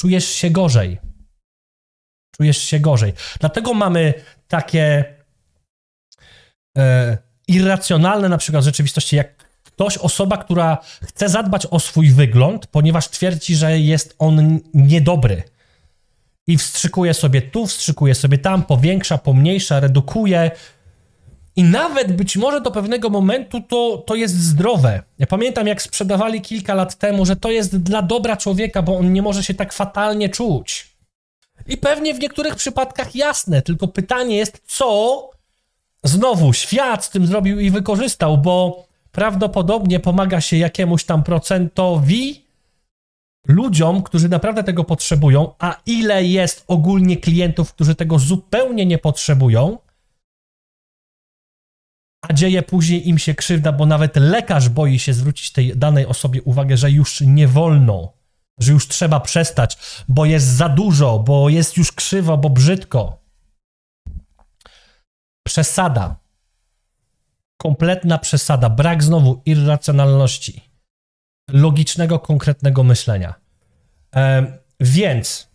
Czujesz 0.00 0.28
się 0.28 0.50
gorzej. 0.50 1.00
Czujesz 2.36 2.58
się 2.58 2.80
gorzej. 2.80 3.12
Dlatego 3.40 3.74
mamy 3.74 4.14
takie 4.48 5.14
e, 6.78 7.18
irracjonalne 7.48 8.28
na 8.28 8.38
przykład 8.38 8.64
rzeczywistości, 8.64 9.16
jak 9.16 9.43
ktoś, 9.74 9.98
osoba, 9.98 10.36
która 10.36 10.78
chce 11.02 11.28
zadbać 11.28 11.66
o 11.70 11.80
swój 11.80 12.10
wygląd, 12.10 12.66
ponieważ 12.66 13.08
twierdzi, 13.08 13.56
że 13.56 13.78
jest 13.78 14.14
on 14.18 14.60
niedobry. 14.74 15.42
I 16.46 16.58
wstrzykuje 16.58 17.14
sobie 17.14 17.42
tu, 17.42 17.66
wstrzykuje 17.66 18.14
sobie 18.14 18.38
tam, 18.38 18.62
powiększa, 18.62 19.18
pomniejsza, 19.18 19.80
redukuje. 19.80 20.50
I 21.56 21.62
nawet 21.64 22.16
być 22.16 22.36
może 22.36 22.60
do 22.60 22.70
pewnego 22.70 23.10
momentu 23.10 23.60
to, 23.60 24.02
to 24.06 24.14
jest 24.14 24.34
zdrowe. 24.34 25.02
Ja 25.18 25.26
pamiętam, 25.26 25.66
jak 25.66 25.82
sprzedawali 25.82 26.40
kilka 26.40 26.74
lat 26.74 26.98
temu, 26.98 27.26
że 27.26 27.36
to 27.36 27.50
jest 27.50 27.76
dla 27.76 28.02
dobra 28.02 28.36
człowieka, 28.36 28.82
bo 28.82 28.96
on 28.96 29.12
nie 29.12 29.22
może 29.22 29.44
się 29.44 29.54
tak 29.54 29.72
fatalnie 29.72 30.28
czuć. 30.28 30.94
I 31.66 31.76
pewnie 31.76 32.14
w 32.14 32.20
niektórych 32.20 32.56
przypadkach 32.56 33.14
jasne, 33.14 33.62
tylko 33.62 33.88
pytanie 33.88 34.36
jest, 34.36 34.62
co 34.66 35.30
znowu 36.04 36.52
świat 36.52 37.04
z 37.04 37.10
tym 37.10 37.26
zrobił 37.26 37.60
i 37.60 37.70
wykorzystał, 37.70 38.38
bo 38.38 38.86
prawdopodobnie 39.14 40.00
pomaga 40.00 40.40
się 40.40 40.56
jakiemuś 40.56 41.04
tam 41.04 41.22
procentowi 41.22 42.44
ludziom, 43.48 44.02
którzy 44.02 44.28
naprawdę 44.28 44.64
tego 44.64 44.84
potrzebują, 44.84 45.54
a 45.58 45.80
ile 45.86 46.24
jest 46.24 46.64
ogólnie 46.68 47.16
klientów, 47.16 47.74
którzy 47.74 47.94
tego 47.94 48.18
zupełnie 48.18 48.86
nie 48.86 48.98
potrzebują, 48.98 49.78
a 52.28 52.32
dzieje 52.32 52.62
później 52.62 53.08
im 53.08 53.18
się 53.18 53.34
krzywda, 53.34 53.72
bo 53.72 53.86
nawet 53.86 54.16
lekarz 54.16 54.68
boi 54.68 54.98
się 54.98 55.14
zwrócić 55.14 55.52
tej 55.52 55.76
danej 55.76 56.06
osobie 56.06 56.42
uwagę, 56.42 56.76
że 56.76 56.90
już 56.90 57.20
nie 57.20 57.48
wolno, 57.48 58.12
że 58.60 58.72
już 58.72 58.88
trzeba 58.88 59.20
przestać, 59.20 59.78
bo 60.08 60.24
jest 60.24 60.46
za 60.46 60.68
dużo, 60.68 61.18
bo 61.18 61.48
jest 61.48 61.76
już 61.76 61.92
krzywo, 61.92 62.38
bo 62.38 62.50
brzydko. 62.50 63.18
Przesada. 65.46 66.23
Kompletna 67.56 68.18
przesada. 68.18 68.70
Brak 68.70 69.04
znowu 69.04 69.42
irracjonalności. 69.44 70.62
Logicznego, 71.50 72.18
konkretnego 72.18 72.82
myślenia. 72.82 73.34
E, 74.16 74.46
więc 74.80 75.48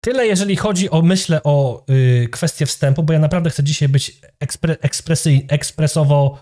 tyle, 0.00 0.26
jeżeli 0.26 0.56
chodzi 0.56 0.90
o, 0.90 1.02
myślę, 1.02 1.42
o 1.44 1.84
y, 1.90 2.28
kwestię 2.32 2.66
wstępu, 2.66 3.02
bo 3.02 3.12
ja 3.12 3.18
naprawdę 3.18 3.50
chcę 3.50 3.64
dzisiaj 3.64 3.88
być 3.88 4.20
ekspre, 4.40 4.76
ekspresy, 4.80 5.40
ekspresowo 5.48 6.38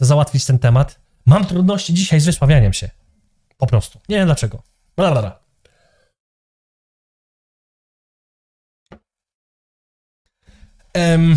załatwić 0.00 0.44
ten 0.44 0.58
temat. 0.58 1.00
Mam 1.26 1.46
trudności 1.46 1.94
dzisiaj 1.94 2.20
z 2.20 2.26
wysławianiem 2.26 2.72
się. 2.72 2.90
Po 3.56 3.66
prostu. 3.66 4.00
Nie 4.08 4.16
wiem 4.16 4.26
dlaczego. 4.26 4.62
Blablabla. 4.96 5.46
Em, 10.92 11.36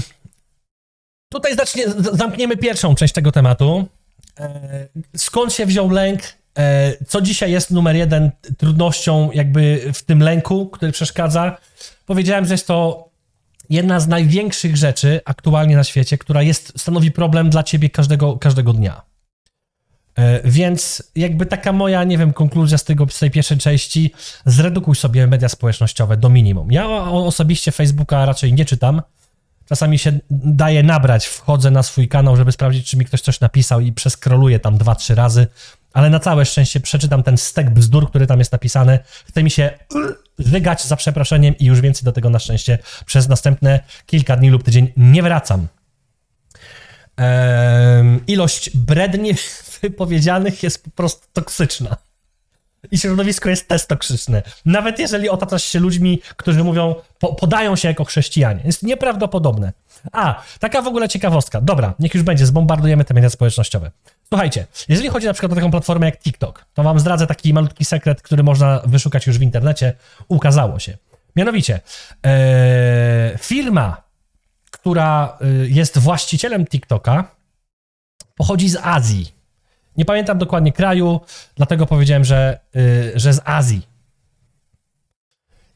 tutaj 1.29 1.55
zacznie, 1.55 1.83
zamkniemy 2.13 2.57
pierwszą 2.57 2.95
część 2.95 3.13
tego 3.13 3.31
tematu. 3.31 3.87
E, 4.39 4.87
skąd 5.17 5.53
się 5.53 5.65
wziął 5.65 5.89
lęk? 5.89 6.21
E, 6.57 6.93
co 7.07 7.21
dzisiaj 7.21 7.51
jest 7.51 7.71
numer 7.71 7.95
jeden 7.95 8.31
trudnością 8.57 9.31
jakby 9.31 9.91
w 9.93 10.03
tym 10.03 10.19
lęku, 10.19 10.67
który 10.67 10.91
przeszkadza? 10.91 11.57
Powiedziałem, 12.05 12.45
że 12.45 12.53
jest 12.53 12.67
to 12.67 13.09
jedna 13.69 13.99
z 13.99 14.07
największych 14.07 14.77
rzeczy 14.77 15.21
aktualnie 15.25 15.75
na 15.75 15.83
świecie, 15.83 16.17
która 16.17 16.41
jest, 16.41 16.73
stanowi 16.77 17.11
problem 17.11 17.49
dla 17.49 17.63
ciebie 17.63 17.89
każdego, 17.89 18.37
każdego 18.37 18.73
dnia. 18.73 19.01
E, 20.15 20.41
Więc 20.49 21.03
jakby 21.15 21.45
taka 21.45 21.73
moja, 21.73 22.03
nie 22.03 22.17
wiem, 22.17 22.33
konkluzja 22.33 22.77
z, 22.77 22.83
tego, 22.83 23.07
z 23.09 23.19
tej 23.19 23.31
pierwszej 23.31 23.57
części, 23.57 24.13
zredukuj 24.45 24.95
sobie 24.95 25.27
media 25.27 25.49
społecznościowe 25.49 26.17
do 26.17 26.29
minimum. 26.29 26.71
Ja 26.71 26.87
osobiście 27.11 27.71
Facebooka 27.71 28.25
raczej 28.25 28.53
nie 28.53 28.65
czytam. 28.65 29.01
Czasami 29.69 29.99
się 29.99 30.19
daje 30.31 30.83
nabrać, 30.83 31.25
wchodzę 31.25 31.71
na 31.71 31.83
swój 31.83 32.07
kanał, 32.07 32.37
żeby 32.37 32.51
sprawdzić, 32.51 32.89
czy 32.89 32.97
mi 32.97 33.05
ktoś 33.05 33.21
coś 33.21 33.39
napisał 33.39 33.79
i 33.79 33.91
przeskroluję 33.91 34.59
tam 34.59 34.77
dwa, 34.77 34.95
trzy 34.95 35.15
razy, 35.15 35.47
ale 35.93 36.09
na 36.09 36.19
całe 36.19 36.45
szczęście 36.45 36.79
przeczytam 36.79 37.23
ten 37.23 37.37
stek 37.37 37.69
bzdur, 37.69 38.09
który 38.09 38.27
tam 38.27 38.39
jest 38.39 38.51
napisany. 38.51 38.99
Chce 39.27 39.43
mi 39.43 39.51
się 39.51 39.71
wygać 40.39 40.85
za 40.85 40.95
przeproszeniem 40.95 41.57
i 41.57 41.65
już 41.65 41.81
więcej 41.81 42.05
do 42.05 42.11
tego 42.11 42.29
na 42.29 42.39
szczęście 42.39 42.77
przez 43.05 43.29
następne 43.29 43.79
kilka 44.05 44.37
dni 44.37 44.49
lub 44.49 44.63
tydzień 44.63 44.93
nie 44.97 45.23
wracam. 45.23 45.67
Ilość 48.27 48.77
bredni 48.77 49.33
wypowiedzianych 49.81 50.63
jest 50.63 50.83
po 50.83 50.91
prostu 50.91 51.27
toksyczna. 51.33 51.97
I 52.91 52.97
środowisko 52.97 53.49
jest 53.49 53.67
też 53.67 53.85
toksyczne. 53.85 54.43
Nawet 54.65 54.99
jeżeli 54.99 55.29
otaczasz 55.29 55.63
się 55.63 55.79
ludźmi, 55.79 56.21
którzy 56.37 56.63
mówią, 56.63 56.95
po, 57.19 57.33
podają 57.33 57.75
się 57.75 57.87
jako 57.87 58.05
chrześcijanie. 58.05 58.61
Jest 58.65 58.83
nieprawdopodobne. 58.83 59.73
A, 60.11 60.43
taka 60.59 60.81
w 60.81 60.87
ogóle 60.87 61.09
ciekawostka. 61.09 61.61
Dobra, 61.61 61.93
niech 61.99 62.13
już 62.13 62.23
będzie, 62.23 62.45
zbombardujemy 62.45 63.05
te 63.05 63.13
media 63.13 63.29
społecznościowe. 63.29 63.91
Słuchajcie, 64.29 64.67
jeżeli 64.89 65.09
chodzi 65.09 65.27
na 65.27 65.33
przykład 65.33 65.51
o 65.51 65.55
taką 65.55 65.71
platformę 65.71 66.05
jak 66.05 66.17
TikTok, 66.17 66.65
to 66.73 66.83
wam 66.83 66.99
zdradzę 66.99 67.27
taki 67.27 67.53
malutki 67.53 67.85
sekret, 67.85 68.21
który 68.21 68.43
można 68.43 68.81
wyszukać 68.85 69.27
już 69.27 69.37
w 69.37 69.41
internecie. 69.41 69.93
Ukazało 70.27 70.79
się. 70.79 70.97
Mianowicie, 71.35 71.79
e, 72.25 73.37
firma, 73.37 74.09
która 74.71 75.37
y, 75.41 75.69
jest 75.69 75.97
właścicielem 75.97 76.65
TikToka, 76.65 77.35
pochodzi 78.35 78.69
z 78.69 78.77
Azji. 78.83 79.38
Nie 79.99 80.05
pamiętam 80.05 80.37
dokładnie 80.37 80.71
kraju, 80.71 81.19
dlatego 81.55 81.85
powiedziałem, 81.85 82.25
że, 82.25 82.59
y, 82.75 83.11
że 83.15 83.33
z 83.33 83.41
Azji. 83.45 83.87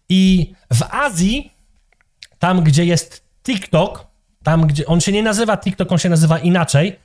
I 0.09 0.53
w 0.73 0.83
Azji, 0.91 1.53
tam 2.39 2.63
gdzie 2.63 2.85
jest 2.85 3.23
TikTok, 3.43 4.07
tam 4.43 4.67
gdzie 4.67 4.85
on 4.85 5.01
się 5.01 5.11
nie 5.11 5.23
nazywa 5.23 5.57
TikTok, 5.57 5.91
on 5.91 5.97
się 5.97 6.09
nazywa 6.09 6.39
inaczej, 6.39 6.99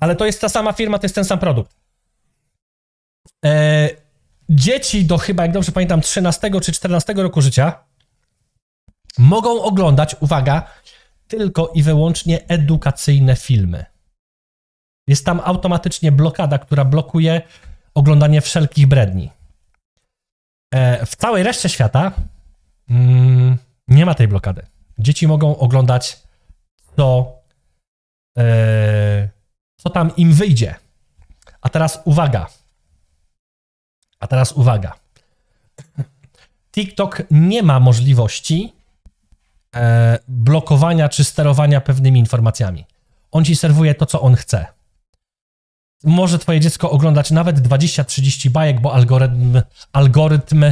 ale 0.00 0.16
to 0.16 0.26
jest 0.26 0.40
ta 0.40 0.48
sama 0.48 0.72
firma, 0.72 0.98
to 0.98 1.04
jest 1.04 1.14
ten 1.14 1.24
sam 1.24 1.38
produkt. 1.38 1.76
E, 3.44 3.88
dzieci 4.48 5.04
do 5.04 5.18
chyba, 5.18 5.42
jak 5.42 5.52
dobrze 5.52 5.72
pamiętam, 5.72 6.00
13 6.00 6.60
czy 6.60 6.72
14 6.72 7.14
roku 7.14 7.42
życia 7.42 7.84
mogą 9.18 9.62
oglądać, 9.62 10.16
uwaga, 10.20 10.70
tylko 11.28 11.72
i 11.74 11.82
wyłącznie 11.82 12.48
edukacyjne 12.48 13.36
filmy. 13.36 13.93
Jest 15.06 15.26
tam 15.26 15.40
automatycznie 15.44 16.12
blokada, 16.12 16.58
która 16.58 16.84
blokuje 16.84 17.42
oglądanie 17.94 18.40
wszelkich 18.40 18.86
bredni. 18.86 19.30
E, 20.74 21.06
w 21.06 21.16
całej 21.16 21.42
reszcie 21.42 21.68
świata 21.68 22.12
mm, 22.90 23.58
nie 23.88 24.06
ma 24.06 24.14
tej 24.14 24.28
blokady. 24.28 24.66
Dzieci 24.98 25.28
mogą 25.28 25.56
oglądać 25.56 26.22
to, 26.96 27.38
e, 28.38 29.28
co 29.76 29.90
tam 29.90 30.16
im 30.16 30.32
wyjdzie. 30.32 30.74
A 31.60 31.68
teraz 31.68 32.00
uwaga. 32.04 32.46
A 34.20 34.26
teraz 34.26 34.52
uwaga. 34.52 34.92
TikTok 36.72 37.22
nie 37.30 37.62
ma 37.62 37.80
możliwości 37.80 38.72
e, 39.74 40.18
blokowania 40.28 41.08
czy 41.08 41.24
sterowania 41.24 41.80
pewnymi 41.80 42.20
informacjami. 42.20 42.84
On 43.30 43.44
ci 43.44 43.56
serwuje 43.56 43.94
to, 43.94 44.06
co 44.06 44.20
on 44.20 44.34
chce 44.34 44.66
może 46.04 46.38
twoje 46.38 46.60
dziecko 46.60 46.90
oglądać 46.90 47.30
nawet 47.30 47.60
20-30 47.60 48.48
bajek, 48.48 48.80
bo 48.80 48.94
algorytm, 48.94 49.62
algorytm, 49.92 50.64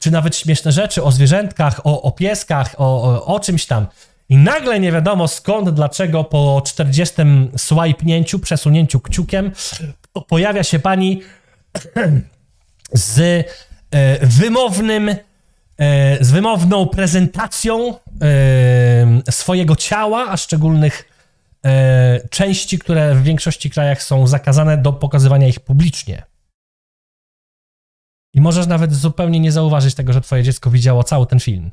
czy 0.00 0.10
nawet 0.10 0.36
śmieszne 0.36 0.72
rzeczy 0.72 1.02
o 1.02 1.12
zwierzętkach, 1.12 1.80
o, 1.84 2.02
o 2.02 2.12
pieskach, 2.12 2.74
o, 2.78 3.02
o, 3.02 3.26
o 3.26 3.40
czymś 3.40 3.66
tam. 3.66 3.86
I 4.28 4.36
nagle 4.36 4.80
nie 4.80 4.92
wiadomo 4.92 5.28
skąd, 5.28 5.70
dlaczego 5.70 6.24
po 6.24 6.62
40 6.66 7.14
swajpnięciu, 7.56 8.38
przesunięciu 8.38 9.00
kciukiem 9.00 9.52
pojawia 10.28 10.62
się 10.62 10.78
pani 10.78 11.22
z 12.92 13.18
e, 13.90 14.26
wymownym, 14.26 15.08
e, 15.08 15.16
z 16.24 16.30
wymowną 16.30 16.86
prezentacją 16.86 17.94
e, 17.94 19.32
swojego 19.32 19.76
ciała, 19.76 20.26
a 20.30 20.36
szczególnych 20.36 21.13
części, 22.30 22.78
które 22.78 23.14
w 23.14 23.22
większości 23.22 23.70
krajach 23.70 24.02
są 24.02 24.26
zakazane 24.26 24.78
do 24.78 24.92
pokazywania 24.92 25.48
ich 25.48 25.60
publicznie. 25.60 26.22
I 28.34 28.40
możesz 28.40 28.66
nawet 28.66 28.94
zupełnie 28.94 29.40
nie 29.40 29.52
zauważyć 29.52 29.94
tego, 29.94 30.12
że 30.12 30.20
twoje 30.20 30.42
dziecko 30.42 30.70
widziało 30.70 31.04
cały 31.04 31.26
ten 31.26 31.40
film. 31.40 31.70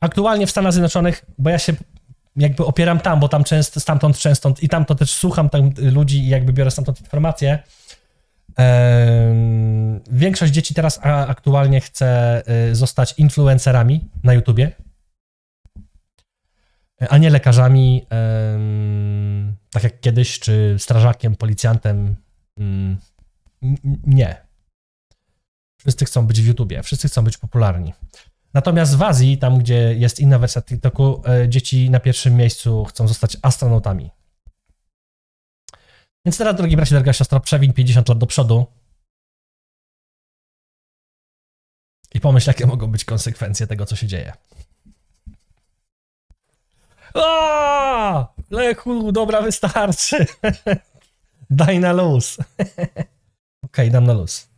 Aktualnie 0.00 0.46
w 0.46 0.50
Stanach 0.50 0.72
Zjednoczonych, 0.72 1.24
bo 1.38 1.50
ja 1.50 1.58
się 1.58 1.72
jakby 2.36 2.66
opieram 2.66 3.00
tam, 3.00 3.20
bo 3.20 3.28
tam 3.28 3.44
często, 3.44 3.80
stamtąd 3.80 4.18
często 4.18 4.54
i 4.62 4.68
tam 4.68 4.84
to 4.84 4.94
też 4.94 5.12
słucham 5.12 5.50
tam 5.50 5.70
ludzi 5.76 6.18
i 6.18 6.28
jakby 6.28 6.52
biorę 6.52 6.70
stamtąd 6.70 7.00
informacje. 7.00 7.58
Em, 8.56 10.00
większość 10.10 10.52
dzieci 10.52 10.74
teraz 10.74 11.00
aktualnie 11.02 11.80
chce 11.80 12.42
y, 12.70 12.74
zostać 12.74 13.14
influencerami 13.18 14.08
na 14.24 14.34
YouTubie, 14.34 14.72
a 17.00 17.18
nie 17.18 17.30
lekarzami, 17.30 18.06
tak 19.70 19.82
jak 19.82 20.00
kiedyś, 20.00 20.38
czy 20.38 20.76
strażakiem, 20.78 21.36
policjantem. 21.36 22.16
Mm, 22.58 22.98
nie. 24.06 24.48
Wszyscy 25.80 26.04
chcą 26.04 26.26
być 26.26 26.42
w 26.42 26.46
YouTubie, 26.46 26.82
wszyscy 26.82 27.08
chcą 27.08 27.24
być 27.24 27.36
popularni. 27.36 27.94
Natomiast 28.54 28.96
w 28.96 29.02
Azji, 29.02 29.38
tam 29.38 29.58
gdzie 29.58 29.94
jest 29.94 30.20
inna 30.20 30.38
wersja 30.38 30.62
TikToku, 30.62 31.22
e, 31.28 31.48
dzieci 31.48 31.90
na 31.90 32.00
pierwszym 32.00 32.36
miejscu 32.36 32.84
chcą 32.84 33.08
zostać 33.08 33.36
astronautami. 33.42 34.10
Więc 36.24 36.38
teraz, 36.38 36.56
drogi 36.56 36.76
bracie, 36.76 36.94
droga 36.94 37.12
siostra, 37.12 37.40
przewiń 37.40 37.72
50 37.72 38.08
lat 38.08 38.18
do 38.18 38.26
przodu 38.26 38.66
i 42.14 42.20
pomyśl, 42.20 42.50
jakie 42.50 42.66
mogą 42.66 42.86
być 42.86 43.04
konsekwencje 43.04 43.66
tego, 43.66 43.86
co 43.86 43.96
się 43.96 44.06
dzieje. 44.06 44.32
O! 47.14 48.34
Lechu, 48.50 49.12
dobra, 49.12 49.42
wystarczy. 49.42 50.26
Daj 51.50 51.80
na 51.80 51.92
luz. 51.92 52.36
Okej, 53.66 53.90
dam 53.90 54.04
na 54.04 54.12
luz. 54.12 54.48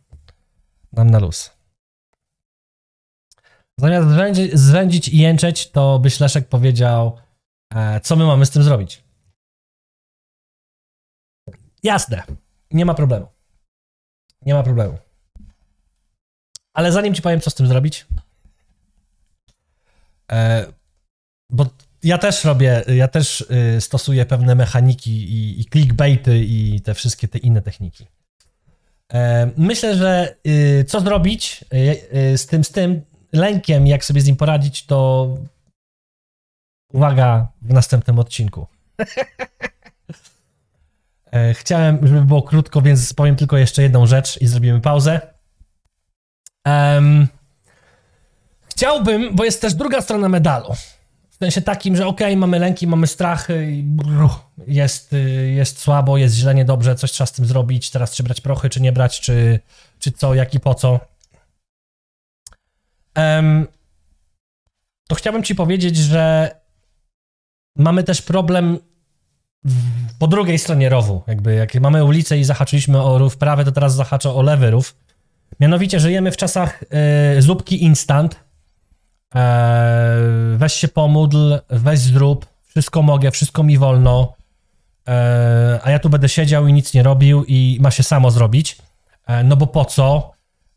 dam 0.93 1.09
na 1.09 1.19
luz. 1.19 1.51
Zamiast 3.77 4.07
zrzędzić 4.53 5.07
i 5.07 5.17
jęczeć, 5.17 5.71
to 5.71 5.99
byś 5.99 6.19
Leszek 6.19 6.47
powiedział, 6.47 7.17
e, 7.73 7.99
co 8.01 8.15
my 8.15 8.25
mamy 8.25 8.45
z 8.45 8.49
tym 8.49 8.63
zrobić. 8.63 9.03
Jasne, 11.83 12.23
nie 12.71 12.85
ma 12.85 12.93
problemu. 12.93 13.27
Nie 14.41 14.53
ma 14.53 14.63
problemu. 14.63 14.97
Ale 16.73 16.91
zanim 16.91 17.13
ci 17.13 17.21
powiem, 17.21 17.41
co 17.41 17.49
z 17.49 17.55
tym 17.55 17.67
zrobić, 17.67 18.07
e, 20.31 20.65
bo 21.49 21.65
ja 22.03 22.17
też 22.17 22.43
robię, 22.43 22.83
ja 22.87 23.07
też 23.07 23.41
y, 23.77 23.81
stosuję 23.81 24.25
pewne 24.25 24.55
mechaniki 24.55 25.11
i, 25.11 25.61
i 25.61 25.65
clickbaity 25.65 26.39
i 26.39 26.81
te 26.81 26.93
wszystkie 26.93 27.27
te 27.27 27.37
inne 27.37 27.61
techniki. 27.61 28.07
E, 29.13 29.51
myślę, 29.57 29.95
że 29.95 30.35
y, 30.47 30.85
co 30.87 30.99
zrobić 30.99 31.65
y, 32.33 32.37
z 32.37 32.47
tym, 32.47 32.63
z 32.63 32.71
tym 32.71 33.01
lękiem, 33.33 33.87
jak 33.87 34.05
sobie 34.05 34.21
z 34.21 34.25
nim 34.25 34.35
poradzić, 34.35 34.85
to 34.85 35.29
uwaga 36.93 37.47
w 37.61 37.73
następnym 37.73 38.19
odcinku. 38.19 38.67
E, 41.31 41.53
chciałem, 41.53 42.07
żeby 42.07 42.21
było 42.21 42.41
krótko, 42.41 42.81
więc 42.81 43.13
powiem 43.13 43.35
tylko 43.35 43.57
jeszcze 43.57 43.81
jedną 43.81 44.05
rzecz 44.05 44.41
i 44.41 44.47
zrobimy 44.47 44.81
pauzę. 44.81 45.21
Um, 46.65 47.27
chciałbym, 48.69 49.35
bo 49.35 49.43
jest 49.43 49.61
też 49.61 49.73
druga 49.73 50.01
strona 50.01 50.29
medalu. 50.29 50.73
W 51.41 51.43
sensie 51.43 51.61
takim, 51.61 51.95
że 51.95 52.07
okej, 52.07 52.27
okay, 52.27 52.37
mamy 52.37 52.59
lęki, 52.59 52.87
mamy 52.87 53.07
strachy 53.07 53.71
i 53.71 53.83
brrr, 53.83 54.29
jest, 54.67 55.13
y, 55.13 55.51
jest 55.55 55.79
słabo, 55.79 56.17
jest 56.17 56.35
źle, 56.35 56.55
niedobrze, 56.55 56.95
coś 56.95 57.11
trzeba 57.11 57.25
z 57.25 57.31
tym 57.31 57.45
zrobić, 57.45 57.89
teraz 57.89 58.15
czy 58.15 58.23
brać 58.23 58.41
prochy, 58.41 58.69
czy 58.69 58.81
nie 58.81 58.91
brać, 58.91 59.19
czy, 59.19 59.59
czy 59.99 60.11
co, 60.11 60.33
jak 60.33 60.53
i 60.53 60.59
po 60.59 60.75
co. 60.75 60.99
Um, 63.17 63.67
to 65.07 65.15
chciałbym 65.15 65.43
ci 65.43 65.55
powiedzieć, 65.55 65.97
że 65.97 66.51
mamy 67.75 68.03
też 68.03 68.21
problem 68.21 68.79
po 70.19 70.27
drugiej 70.27 70.59
stronie 70.59 70.89
rowu. 70.89 71.23
Jakby 71.27 71.55
jak 71.55 71.75
mamy 71.75 72.05
ulicę 72.05 72.37
i 72.37 72.43
zahaczyliśmy 72.43 73.01
o 73.01 73.17
rów 73.17 73.37
prawy, 73.37 73.65
to 73.65 73.71
teraz 73.71 73.95
zahaczę 73.95 74.33
o 74.33 74.41
lewy 74.41 74.71
rów. 74.71 74.95
Mianowicie 75.59 75.99
żyjemy 75.99 76.31
w 76.31 76.37
czasach 76.37 76.83
y, 77.37 77.41
zupki 77.41 77.83
instant. 77.83 78.50
E, 79.35 80.55
weź 80.57 80.73
się 80.73 80.87
pomódl, 80.87 81.57
weź 81.69 81.99
zrób, 81.99 82.45
wszystko 82.67 83.01
mogę, 83.01 83.31
wszystko 83.31 83.63
mi 83.63 83.77
wolno, 83.77 84.33
e, 85.07 85.79
a 85.83 85.91
ja 85.91 85.99
tu 85.99 86.09
będę 86.09 86.29
siedział 86.29 86.67
i 86.67 86.73
nic 86.73 86.93
nie 86.93 87.03
robił 87.03 87.45
i 87.47 87.77
ma 87.81 87.91
się 87.91 88.03
samo 88.03 88.31
zrobić. 88.31 88.77
E, 89.27 89.43
no 89.43 89.57
bo 89.57 89.67
po 89.67 89.85
co? 89.85 90.31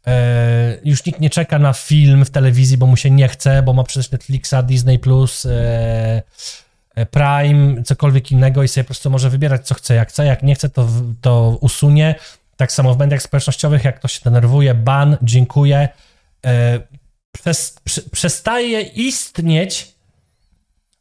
E, 0.06 0.78
już 0.84 1.04
nikt 1.04 1.20
nie 1.20 1.30
czeka 1.30 1.58
na 1.58 1.72
film 1.72 2.24
w 2.24 2.30
telewizji, 2.30 2.78
bo 2.78 2.86
mu 2.86 2.96
się 2.96 3.10
nie 3.10 3.28
chce, 3.28 3.62
bo 3.62 3.72
ma 3.72 3.84
przecież 3.84 4.10
Netflixa, 4.10 4.54
Disney+, 4.62 5.00
e, 5.44 6.22
e, 6.94 7.06
Prime, 7.06 7.82
cokolwiek 7.82 8.32
innego 8.32 8.62
i 8.62 8.68
sobie 8.68 8.84
po 8.84 8.88
prostu 8.88 9.10
może 9.10 9.30
wybierać, 9.30 9.66
co 9.66 9.74
chce, 9.74 9.94
jak 9.94 10.08
chce, 10.08 10.24
jak 10.24 10.42
nie 10.42 10.54
chce, 10.54 10.68
to, 10.68 10.88
to 11.20 11.58
usunie. 11.60 12.14
Tak 12.56 12.72
samo 12.72 12.94
w 12.94 12.98
mediach 12.98 13.22
społecznościowych, 13.22 13.84
jak 13.84 13.98
ktoś 13.98 14.12
się 14.12 14.20
denerwuje, 14.24 14.74
ban, 14.74 15.16
dziękuję. 15.22 15.88
Przez, 17.34 17.76
przestaje 18.12 18.80
istnieć, 18.80 19.94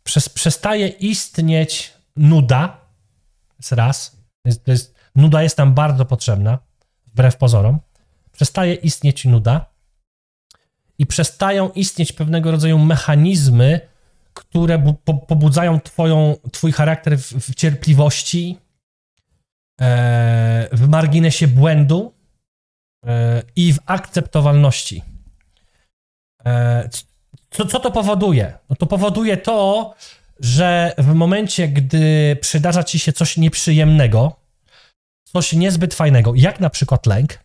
przez, 0.04 0.30
przestaje 0.30 0.88
istnieć 0.88 1.94
nuda, 2.16 2.78
jest 3.60 3.72
raz, 3.72 4.18
jest, 4.46 4.68
jest, 4.68 4.96
nuda 5.16 5.44
jest 5.44 5.58
tam 5.58 5.74
bardzo 5.74 6.06
potrzebna, 6.06 6.60
wbrew 7.08 7.38
pozorom. 7.38 7.80
Przestaje 8.32 8.74
istnieć 8.74 9.26
nuda 9.26 9.66
i 10.98 11.06
przestają 11.06 11.70
istnieć 11.70 12.12
pewnego 12.12 12.52
rodzaju 12.52 12.80
mechanizmy, 12.80 13.80
które 14.34 14.96
po 15.06 15.14
pobudzają 15.14 15.80
twoją, 15.80 16.36
twój 16.52 16.72
charakter 16.72 17.18
w, 17.18 17.34
w 17.34 17.56
cierpliwości, 17.56 18.58
e, 19.82 20.68
w 20.72 20.88
marginesie 20.88 21.48
błędu 21.48 22.14
e, 23.06 23.44
i 23.56 23.74
w 23.74 23.78
akceptowalności. 23.86 25.13
E, 26.46 26.90
co, 27.50 27.66
co 27.66 27.80
to 27.80 27.92
powoduje? 27.92 28.54
No 28.70 28.76
to 28.76 28.86
powoduje 28.86 29.38
to, 29.38 29.94
że 30.40 30.94
w 30.98 31.14
momencie, 31.14 31.68
gdy 31.68 32.38
przydarza 32.42 32.84
ci 32.84 33.00
się 33.00 33.14
coś 33.14 33.38
nieprzyjemnego, 33.38 34.36
coś 35.24 35.54
niezbyt 35.54 35.94
fajnego, 35.94 36.34
jak 36.36 36.60
na 36.60 36.70
przykład 36.70 37.06
lęk, 37.06 37.44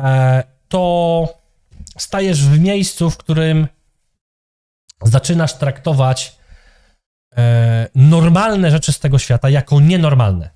E, 0.00 0.42
to 0.68 1.28
stajesz 1.98 2.42
w 2.44 2.60
miejscu, 2.60 3.10
w 3.10 3.16
którym 3.16 3.68
zaczynasz 5.02 5.58
traktować 5.58 6.36
e, 7.36 7.88
normalne 7.94 8.70
rzeczy 8.70 8.92
z 8.92 8.98
tego 8.98 9.18
świata 9.18 9.50
jako 9.50 9.80
nienormalne. 9.80 10.50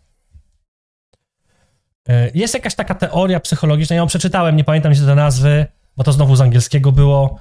Jest 2.34 2.54
jakaś 2.54 2.74
taka 2.74 2.94
teoria 2.94 3.40
psychologiczna, 3.40 3.96
ja 3.96 4.02
ją 4.02 4.06
przeczytałem, 4.06 4.56
nie 4.56 4.64
pamiętam 4.64 4.94
się 4.94 5.00
te 5.00 5.14
nazwy, 5.14 5.66
bo 5.98 6.04
to 6.04 6.12
znowu 6.12 6.36
z 6.36 6.40
angielskiego 6.40 6.92
było, 6.92 7.40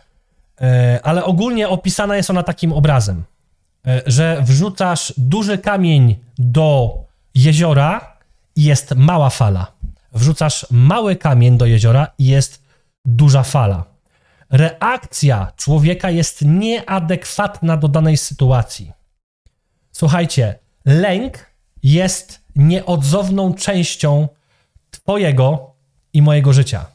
ale 1.03 1.25
ogólnie 1.25 1.69
opisana 1.69 2.15
jest 2.15 2.29
ona 2.29 2.43
takim 2.43 2.73
obrazem, 2.73 3.23
że 4.05 4.41
wrzucasz 4.41 5.13
duży 5.17 5.57
kamień 5.57 6.15
do 6.37 6.97
jeziora 7.35 8.17
i 8.55 8.63
jest 8.63 8.95
mała 8.95 9.29
fala 9.29 9.77
wrzucasz 10.17 10.65
mały 10.71 11.15
kamień 11.15 11.57
do 11.57 11.65
jeziora 11.65 12.07
i 12.17 12.25
jest 12.25 12.63
duża 13.05 13.43
fala. 13.43 13.83
Reakcja 14.49 15.51
człowieka 15.55 16.09
jest 16.09 16.41
nieadekwatna 16.41 17.77
do 17.77 17.87
danej 17.87 18.17
sytuacji. 18.17 18.91
Słuchajcie, 19.91 20.59
lęk 20.85 21.51
jest 21.83 22.41
nieodzowną 22.55 23.53
częścią 23.53 24.27
Twojego 24.91 25.73
i 26.13 26.21
mojego 26.21 26.53
życia. 26.53 26.85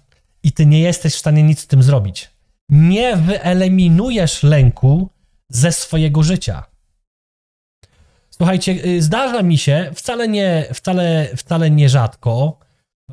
I 0.43 0.53
Ty 0.53 0.67
nie 0.67 0.81
jesteś 0.81 1.15
w 1.15 1.19
stanie 1.19 1.43
nic 1.43 1.61
z 1.61 1.67
tym 1.67 1.83
zrobić. 1.83 2.31
Nie 2.69 3.17
wyeliminujesz 3.17 4.43
lęku 4.43 5.11
ze 5.49 5.73
swojego 5.73 6.23
życia. 6.23 6.65
Słuchajcie, 8.31 8.73
y, 8.87 9.03
zdarza 9.03 9.43
mi 9.43 9.59
się, 9.59 9.91
wcale 9.95 10.29
nie, 10.29 10.67
wcale, 10.75 11.29
wcale 11.37 11.71
nie 11.71 11.89
rzadko, 11.89 12.59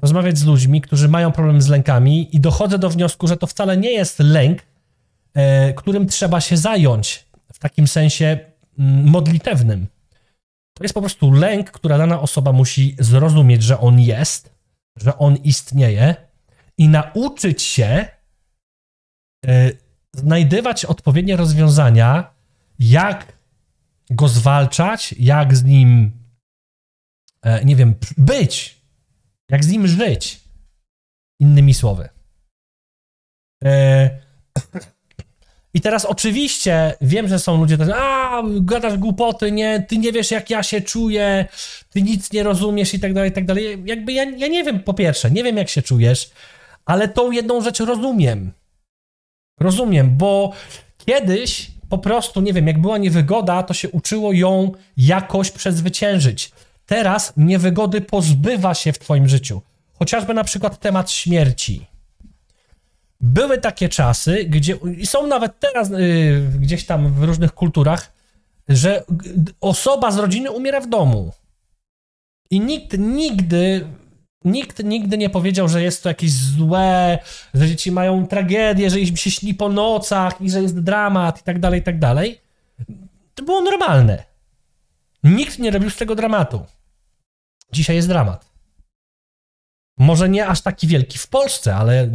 rozmawiać 0.01 0.37
z 0.37 0.45
ludźmi, 0.45 0.81
którzy 0.81 1.07
mają 1.07 1.31
problem 1.31 1.61
z 1.61 1.67
lękami 1.67 2.35
i 2.35 2.39
dochodzę 2.39 2.79
do 2.79 2.89
wniosku, 2.89 3.27
że 3.27 3.37
to 3.37 3.47
wcale 3.47 3.77
nie 3.77 3.91
jest 3.91 4.19
lęk, 4.19 4.61
e, 5.33 5.73
którym 5.73 6.07
trzeba 6.07 6.41
się 6.41 6.57
zająć 6.57 7.25
w 7.53 7.59
takim 7.59 7.87
sensie 7.87 8.39
mm, 8.79 9.05
modlitewnym. 9.09 9.87
To 10.73 10.83
jest 10.83 10.93
po 10.93 11.01
prostu 11.01 11.31
lęk, 11.31 11.71
która 11.71 11.97
dana 11.97 12.21
osoba 12.21 12.51
musi 12.51 12.95
zrozumieć, 12.99 13.63
że 13.63 13.79
on 13.79 13.99
jest, 13.99 14.53
że 14.95 15.17
on 15.17 15.35
istnieje 15.35 16.15
i 16.79 16.89
nauczyć 16.89 17.61
się 17.61 18.07
e, 19.45 19.71
znajdywać 20.13 20.85
odpowiednie 20.85 21.35
rozwiązania, 21.35 22.33
jak 22.79 23.33
go 24.09 24.27
zwalczać, 24.27 25.15
jak 25.19 25.55
z 25.55 25.63
nim, 25.63 26.11
e, 27.41 27.65
nie 27.65 27.75
wiem, 27.75 27.95
być, 28.17 28.81
jak 29.49 29.63
z 29.63 29.67
nim 29.67 29.87
żyć? 29.87 30.39
Innymi 31.39 31.73
słowy. 31.73 32.09
E, 33.63 34.09
I 35.73 35.81
teraz 35.81 36.05
oczywiście 36.05 36.93
wiem, 37.01 37.27
że 37.27 37.39
są 37.39 37.57
ludzie, 37.57 37.75
którzy 37.75 37.95
a, 37.95 38.43
gadasz 38.61 38.97
głupoty, 38.97 39.51
nie, 39.51 39.85
ty 39.87 39.97
nie 39.97 40.11
wiesz, 40.11 40.31
jak 40.31 40.49
ja 40.49 40.63
się 40.63 40.81
czuję, 40.81 41.45
ty 41.89 42.01
nic 42.01 42.31
nie 42.31 42.43
rozumiesz 42.43 42.93
i 42.93 42.99
tak 42.99 43.13
dalej, 43.13 43.29
i 43.29 43.33
tak 43.33 43.45
dalej. 43.45 43.83
Jakby 43.85 44.13
ja, 44.13 44.23
ja 44.23 44.47
nie 44.47 44.63
wiem, 44.63 44.79
po 44.79 44.93
pierwsze, 44.93 45.31
nie 45.31 45.43
wiem, 45.43 45.57
jak 45.57 45.69
się 45.69 45.81
czujesz, 45.81 46.31
ale 46.89 47.07
tą 47.07 47.31
jedną 47.31 47.61
rzecz 47.61 47.79
rozumiem. 47.79 48.51
Rozumiem, 49.59 50.17
bo 50.17 50.51
kiedyś 50.97 51.71
po 51.89 51.97
prostu, 51.97 52.41
nie 52.41 52.53
wiem, 52.53 52.67
jak 52.67 52.81
była 52.81 52.97
niewygoda, 52.97 53.63
to 53.63 53.73
się 53.73 53.89
uczyło 53.89 54.33
ją 54.33 54.71
jakoś 54.97 55.51
przezwyciężyć. 55.51 56.51
Teraz 56.85 57.33
niewygody 57.37 58.01
pozbywa 58.01 58.73
się 58.73 58.93
w 58.93 58.99
Twoim 58.99 59.27
życiu. 59.27 59.61
Chociażby 59.99 60.33
na 60.33 60.43
przykład 60.43 60.79
temat 60.79 61.11
śmierci. 61.11 61.85
Były 63.21 63.57
takie 63.57 63.89
czasy, 63.89 64.43
gdzie, 64.43 64.77
i 64.97 65.07
są 65.07 65.27
nawet 65.27 65.59
teraz 65.59 65.89
yy, 65.89 65.97
gdzieś 66.59 66.85
tam 66.85 67.13
w 67.13 67.23
różnych 67.23 67.53
kulturach, 67.53 68.13
że 68.69 69.03
osoba 69.61 70.11
z 70.11 70.17
rodziny 70.17 70.51
umiera 70.51 70.81
w 70.81 70.89
domu. 70.89 71.31
I 72.51 72.59
nikt 72.59 72.97
nigdy, 72.97 73.87
nikt 74.45 74.83
nigdy 74.83 75.17
nie 75.17 75.29
powiedział, 75.29 75.67
że 75.67 75.83
jest 75.83 76.03
to 76.03 76.09
jakieś 76.09 76.31
złe, 76.31 77.19
że 77.53 77.67
dzieci 77.67 77.91
mają 77.91 78.27
tragedię, 78.27 78.89
że 78.89 78.99
im 78.99 79.17
się 79.17 79.31
śni 79.31 79.53
po 79.53 79.69
nocach 79.69 80.41
i 80.41 80.49
że 80.49 80.61
jest 80.61 80.79
dramat 80.79 81.41
i 81.41 81.43
tak 81.43 81.59
dalej, 81.59 81.79
i 81.79 81.83
tak 81.83 81.99
dalej. 81.99 82.41
To 83.35 83.43
było 83.43 83.61
normalne. 83.61 84.23
Nikt 85.23 85.59
nie 85.59 85.71
robił 85.71 85.89
z 85.89 85.95
tego 85.95 86.15
dramatu. 86.15 86.65
Dzisiaj 87.71 87.95
jest 87.95 88.07
dramat. 88.07 88.49
Może 89.97 90.29
nie 90.29 90.47
aż 90.47 90.61
taki 90.61 90.87
wielki 90.87 91.17
w 91.17 91.27
Polsce, 91.27 91.75
ale 91.75 92.09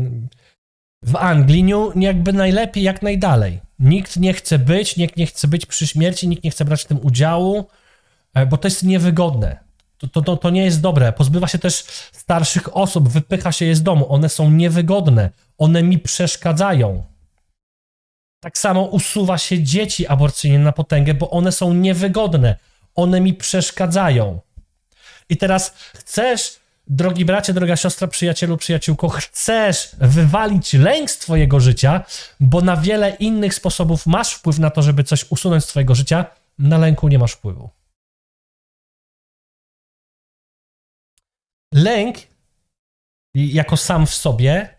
w 1.02 1.16
Anglii 1.16 1.64
jakby 1.96 2.32
najlepiej, 2.32 2.82
jak 2.82 3.02
najdalej. 3.02 3.60
Nikt 3.78 4.16
nie 4.16 4.32
chce 4.32 4.58
być, 4.58 4.96
nikt 4.96 5.16
nie 5.16 5.26
chce 5.26 5.48
być 5.48 5.66
przy 5.66 5.86
śmierci, 5.86 6.28
nikt 6.28 6.44
nie 6.44 6.50
chce 6.50 6.64
brać 6.64 6.82
w 6.82 6.86
tym 6.86 7.06
udziału, 7.06 7.64
e, 8.34 8.46
bo 8.46 8.56
to 8.56 8.68
jest 8.68 8.82
niewygodne. 8.82 9.63
To, 10.12 10.22
to, 10.22 10.36
to, 10.36 10.50
nie 10.50 10.64
jest 10.64 10.80
dobre. 10.80 11.12
Pozbywa 11.12 11.48
się 11.48 11.58
też 11.58 11.84
starszych 12.12 12.76
osób, 12.76 13.08
wypycha 13.08 13.52
się 13.52 13.64
je 13.64 13.76
z 13.76 13.82
domu. 13.82 14.12
One 14.12 14.28
są 14.28 14.50
niewygodne, 14.50 15.30
one 15.58 15.82
mi 15.82 15.98
przeszkadzają. 15.98 17.02
Tak 18.40 18.58
samo 18.58 18.82
usuwa 18.82 19.38
się 19.38 19.62
dzieci 19.62 20.06
aborcyjne 20.06 20.58
na 20.58 20.72
potęgę, 20.72 21.14
bo 21.14 21.30
one 21.30 21.52
są 21.52 21.74
niewygodne. 21.74 22.56
One 22.94 23.20
mi 23.20 23.34
przeszkadzają. 23.34 24.40
I 25.28 25.36
teraz 25.36 25.74
chcesz, 25.94 26.56
drogi 26.86 27.24
bracie, 27.24 27.52
droga 27.52 27.76
siostra, 27.76 28.08
przyjacielu, 28.08 28.56
przyjaciółko, 28.56 29.08
chcesz 29.08 29.90
wywalić 29.98 30.72
lęk 30.72 31.10
z 31.10 31.18
twojego 31.18 31.60
życia, 31.60 32.04
bo 32.40 32.60
na 32.60 32.76
wiele 32.76 33.10
innych 33.10 33.54
sposobów 33.54 34.06
masz 34.06 34.32
wpływ 34.32 34.58
na 34.58 34.70
to, 34.70 34.82
żeby 34.82 35.04
coś 35.04 35.24
usunąć 35.30 35.64
z 35.64 35.66
twojego 35.66 35.94
życia, 35.94 36.26
na 36.58 36.78
lęku 36.78 37.08
nie 37.08 37.18
masz 37.18 37.32
wpływu. 37.32 37.70
Lęk 41.74 42.16
jako 43.34 43.76
sam 43.76 44.06
w 44.06 44.14
sobie 44.14 44.76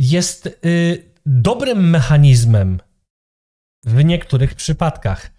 jest 0.00 0.46
y, 0.46 1.12
dobrym 1.26 1.90
mechanizmem 1.90 2.80
w 3.84 4.04
niektórych 4.04 4.54
przypadkach. 4.54 5.30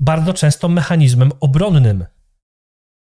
Bardzo 0.00 0.34
często 0.34 0.68
mechanizmem 0.68 1.32
obronnym. 1.40 2.06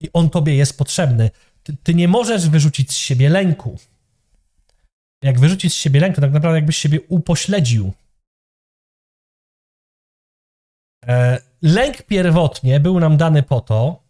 I 0.01 0.09
on 0.13 0.31
tobie 0.31 0.57
jest 0.57 0.79
potrzebny. 0.79 1.31
Ty, 1.63 1.77
ty 1.77 1.95
nie 1.95 2.09
możesz 2.09 2.49
wyrzucić 2.49 2.93
z 2.93 2.97
siebie 2.97 3.29
lęku. 3.29 3.79
Jak 5.23 5.41
wyrzucić 5.41 5.73
z 5.73 5.77
siebie 5.77 6.01
lęk, 6.01 6.15
to 6.15 6.21
tak 6.21 6.33
naprawdę 6.33 6.59
jakbyś 6.59 6.77
siebie 6.77 7.01
upośledził. 7.01 7.93
E, 11.07 11.39
lęk 11.63 12.03
pierwotnie 12.03 12.81
był 12.81 13.01
nam 13.01 13.17
dany 13.17 13.43
po 13.43 13.61
to, 13.61 14.04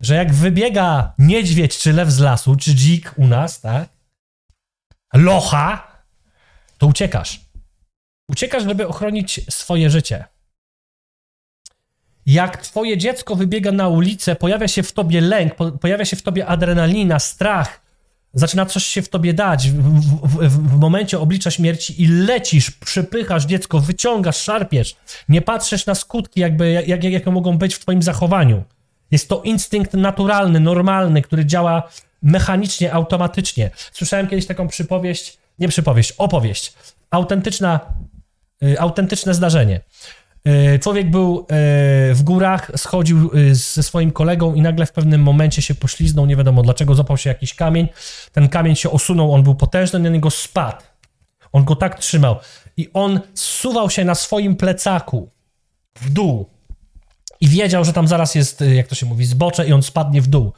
że 0.00 0.14
jak 0.14 0.34
wybiega 0.34 1.12
niedźwiedź 1.18 1.78
czy 1.78 1.92
lew 1.92 2.10
z 2.10 2.18
lasu, 2.18 2.56
czy 2.56 2.74
dzik 2.74 3.14
u 3.16 3.26
nas, 3.26 3.60
tak? 3.60 3.88
Locha, 5.14 5.92
to 6.78 6.86
uciekasz. 6.86 7.40
Uciekasz, 8.28 8.62
żeby 8.62 8.88
ochronić 8.88 9.40
swoje 9.50 9.90
życie. 9.90 10.24
Jak 12.26 12.56
twoje 12.56 12.98
dziecko 12.98 13.36
wybiega 13.36 13.72
na 13.72 13.88
ulicę, 13.88 14.36
pojawia 14.36 14.68
się 14.68 14.82
w 14.82 14.92
tobie 14.92 15.20
lęk, 15.20 15.54
po, 15.54 15.72
pojawia 15.72 16.04
się 16.04 16.16
w 16.16 16.22
tobie 16.22 16.46
adrenalina, 16.46 17.18
strach, 17.18 17.80
zaczyna 18.34 18.66
coś 18.66 18.84
się 18.84 19.02
w 19.02 19.08
tobie 19.08 19.34
dać 19.34 19.70
w, 19.70 19.82
w, 20.22 20.48
w, 20.48 20.68
w 20.68 20.80
momencie 20.80 21.20
oblicza 21.20 21.50
śmierci 21.50 22.02
i 22.02 22.06
lecisz, 22.06 22.70
przypychasz 22.70 23.44
dziecko, 23.44 23.80
wyciągasz, 23.80 24.36
szarpiesz, 24.36 24.96
nie 25.28 25.42
patrzysz 25.42 25.86
na 25.86 25.94
skutki, 25.94 26.40
jakby, 26.40 26.70
jak, 26.70 26.88
jak, 26.88 27.04
jakie 27.04 27.30
mogą 27.30 27.58
być 27.58 27.74
w 27.74 27.78
twoim 27.78 28.02
zachowaniu. 28.02 28.64
Jest 29.10 29.28
to 29.28 29.42
instynkt 29.42 29.94
naturalny, 29.94 30.60
normalny, 30.60 31.22
który 31.22 31.46
działa 31.46 31.82
mechanicznie, 32.22 32.92
automatycznie. 32.92 33.70
Słyszałem 33.92 34.26
kiedyś 34.26 34.46
taką 34.46 34.68
przypowieść, 34.68 35.38
nie 35.58 35.68
przypowieść, 35.68 36.12
opowieść. 36.18 36.74
Autentyczna, 37.10 37.80
y, 38.62 38.80
autentyczne 38.80 39.34
zdarzenie. 39.34 39.80
Y, 40.46 40.78
człowiek 40.78 41.10
był 41.10 41.38
y, 41.40 42.14
w 42.14 42.22
górach, 42.22 42.70
schodził 42.76 43.30
y, 43.34 43.54
ze 43.54 43.82
swoim 43.82 44.10
kolegą 44.10 44.54
i 44.54 44.62
nagle 44.62 44.86
w 44.86 44.92
pewnym 44.92 45.22
momencie 45.22 45.62
się 45.62 45.74
pośliznął, 45.74 46.26
nie 46.26 46.36
wiadomo 46.36 46.62
dlaczego, 46.62 46.94
zapał 46.94 47.16
się 47.16 47.30
jakiś 47.30 47.54
kamień. 47.54 47.88
Ten 48.32 48.48
kamień 48.48 48.76
się 48.76 48.90
osunął, 48.90 49.32
on 49.34 49.42
był 49.42 49.54
potężny, 49.54 49.98
na 49.98 50.08
niego 50.08 50.30
spadł. 50.30 50.82
On 51.52 51.64
go 51.64 51.76
tak 51.76 51.98
trzymał 51.98 52.36
i 52.76 52.90
on 52.92 53.20
zsuwał 53.34 53.90
się 53.90 54.04
na 54.04 54.14
swoim 54.14 54.56
plecaku 54.56 55.30
w 55.94 56.10
dół 56.10 56.50
i 57.40 57.48
wiedział, 57.48 57.84
że 57.84 57.92
tam 57.92 58.08
zaraz 58.08 58.34
jest, 58.34 58.62
y, 58.62 58.74
jak 58.74 58.86
to 58.86 58.94
się 58.94 59.06
mówi, 59.06 59.24
zbocze 59.24 59.68
i 59.68 59.72
on 59.72 59.82
spadnie 59.82 60.20
w 60.22 60.26
dół. 60.26 60.52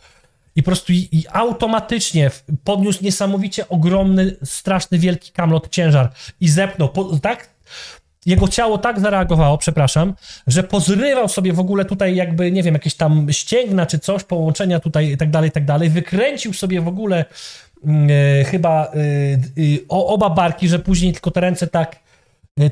I 0.56 0.62
po 0.62 0.66
prostu 0.66 0.92
i, 0.92 1.24
automatycznie 1.32 2.30
podniósł 2.64 3.04
niesamowicie 3.04 3.68
ogromny, 3.68 4.36
straszny, 4.44 4.98
wielki 4.98 5.32
kamlot 5.32 5.68
ciężar 5.68 6.12
i 6.40 6.48
zepnął, 6.48 6.88
po, 6.88 7.04
tak? 7.04 7.48
Jego 8.26 8.48
ciało 8.48 8.78
tak 8.78 9.00
zareagowało, 9.00 9.58
przepraszam, 9.58 10.14
że 10.46 10.62
pozrywał 10.62 11.28
sobie 11.28 11.52
w 11.52 11.60
ogóle 11.60 11.84
tutaj 11.84 12.16
jakby, 12.16 12.52
nie 12.52 12.62
wiem, 12.62 12.74
jakieś 12.74 12.94
tam 12.94 13.26
ścięgna 13.32 13.86
czy 13.86 13.98
coś, 13.98 14.24
połączenia 14.24 14.80
tutaj 14.80 15.10
i 15.10 15.16
tak 15.16 15.30
dalej, 15.30 15.48
i 15.48 15.52
tak 15.52 15.64
dalej. 15.64 15.90
Wykręcił 15.90 16.52
sobie 16.52 16.80
w 16.80 16.88
ogóle 16.88 17.24
e, 17.86 18.44
chyba 18.44 18.84
e, 18.84 18.90
o, 19.88 20.06
oba 20.06 20.30
barki, 20.30 20.68
że 20.68 20.78
później 20.78 21.12
tylko 21.12 21.30
te 21.30 21.40
ręce 21.40 21.66
tak, 21.66 21.96